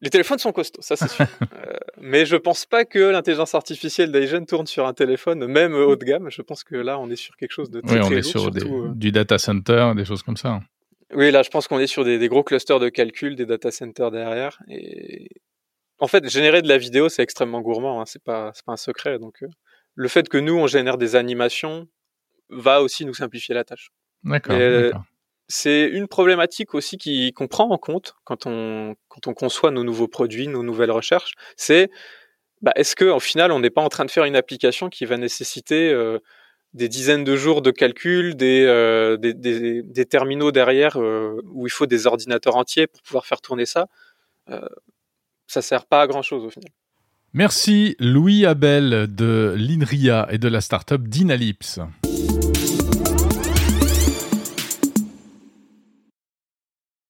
Les 0.01 0.09
téléphones 0.09 0.39
sont 0.39 0.51
costauds, 0.51 0.81
ça 0.81 0.95
c'est 0.95 1.09
sûr. 1.09 1.27
euh, 1.53 1.73
mais 2.01 2.25
je 2.25 2.35
pense 2.35 2.65
pas 2.65 2.85
que 2.85 2.97
l'intelligence 2.97 3.53
artificielle 3.53 4.11
d'Aigen 4.11 4.45
tourne 4.47 4.65
sur 4.65 4.87
un 4.87 4.93
téléphone, 4.93 5.45
même 5.45 5.75
haut 5.75 5.95
de 5.95 6.05
gamme. 6.05 6.31
Je 6.31 6.41
pense 6.41 6.63
que 6.63 6.75
là, 6.75 6.97
on 6.97 7.11
est 7.11 7.17
sur 7.17 7.35
quelque 7.35 7.51
chose 7.51 7.69
de 7.69 7.81
très, 7.81 7.99
oui, 7.99 8.01
on 8.03 8.11
est 8.11 8.23
sur 8.23 8.47
euh, 8.47 8.93
du 8.95 9.11
data 9.11 9.37
center, 9.37 9.91
des 9.95 10.05
choses 10.05 10.23
comme 10.23 10.37
ça. 10.37 10.61
Oui, 11.13 11.31
là, 11.31 11.41
je 11.43 11.49
pense 11.49 11.67
qu'on 11.67 11.79
est 11.79 11.87
sur 11.87 12.03
des, 12.03 12.19
des, 12.19 12.27
gros 12.27 12.43
clusters 12.43 12.79
de 12.79 12.89
calcul, 12.89 13.35
des 13.35 13.45
data 13.45 13.71
centers 13.71 14.11
derrière. 14.11 14.59
Et 14.67 15.29
en 15.99 16.07
fait, 16.07 16.27
générer 16.29 16.61
de 16.61 16.67
la 16.67 16.77
vidéo, 16.77 17.09
c'est 17.09 17.23
extrêmement 17.23 17.61
gourmand. 17.61 18.01
Hein. 18.01 18.05
C'est 18.05 18.23
pas, 18.23 18.51
c'est 18.53 18.65
pas 18.65 18.73
un 18.73 18.77
secret. 18.77 19.19
Donc, 19.19 19.43
euh, 19.43 19.47
le 19.95 20.07
fait 20.07 20.29
que 20.29 20.37
nous, 20.37 20.55
on 20.55 20.67
génère 20.67 20.97
des 20.97 21.15
animations 21.15 21.87
va 22.49 22.81
aussi 22.81 23.05
nous 23.05 23.13
simplifier 23.13 23.55
la 23.55 23.63
tâche. 23.63 23.91
D'accord. 24.23 24.55
Euh, 24.55 24.91
c'est 25.47 25.87
une 25.87 26.07
problématique 26.07 26.75
aussi 26.75 26.97
qui 26.97 27.33
qu'on 27.33 27.47
prend 27.47 27.69
en 27.69 27.77
compte 27.77 28.15
quand 28.23 28.45
on 28.45 28.95
quand 29.07 29.27
on 29.27 29.33
conçoit 29.33 29.71
nos 29.71 29.83
nouveaux 29.83 30.07
produits, 30.07 30.47
nos 30.47 30.63
nouvelles 30.63 30.91
recherches. 30.91 31.33
C'est 31.57 31.89
bah, 32.61 32.71
est-ce 32.75 32.95
que 32.95 33.05
au 33.05 33.19
final 33.19 33.51
on 33.51 33.59
n'est 33.59 33.71
pas 33.71 33.81
en 33.81 33.89
train 33.89 34.05
de 34.05 34.11
faire 34.11 34.25
une 34.25 34.35
application 34.35 34.89
qui 34.89 35.05
va 35.05 35.17
nécessiter 35.17 35.91
euh, 35.91 36.19
des 36.73 36.87
dizaines 36.87 37.23
de 37.23 37.35
jours 37.35 37.61
de 37.61 37.71
calcul, 37.71 38.35
des, 38.35 38.63
euh, 38.65 39.17
des, 39.17 40.05
terminaux 40.05 40.51
derrière 40.51 40.97
euh, 40.97 41.41
où 41.51 41.67
il 41.67 41.71
faut 41.71 41.85
des 41.85 42.07
ordinateurs 42.07 42.55
entiers 42.55 42.87
pour 42.87 43.01
pouvoir 43.01 43.25
faire 43.25 43.41
tourner 43.41 43.65
ça. 43.65 43.87
Euh, 44.49 44.61
ça 45.47 45.61
sert 45.61 45.85
pas 45.85 46.01
à 46.01 46.07
grand 46.07 46.21
chose 46.21 46.45
au 46.45 46.49
final. 46.49 46.69
Merci 47.33 47.95
Louis 47.99 48.45
Abel 48.45 49.13
de 49.13 49.55
l'INRIA 49.57 50.27
et 50.31 50.37
de 50.37 50.47
la 50.47 50.61
startup 50.61 51.07
Dynalypse. 51.07 51.79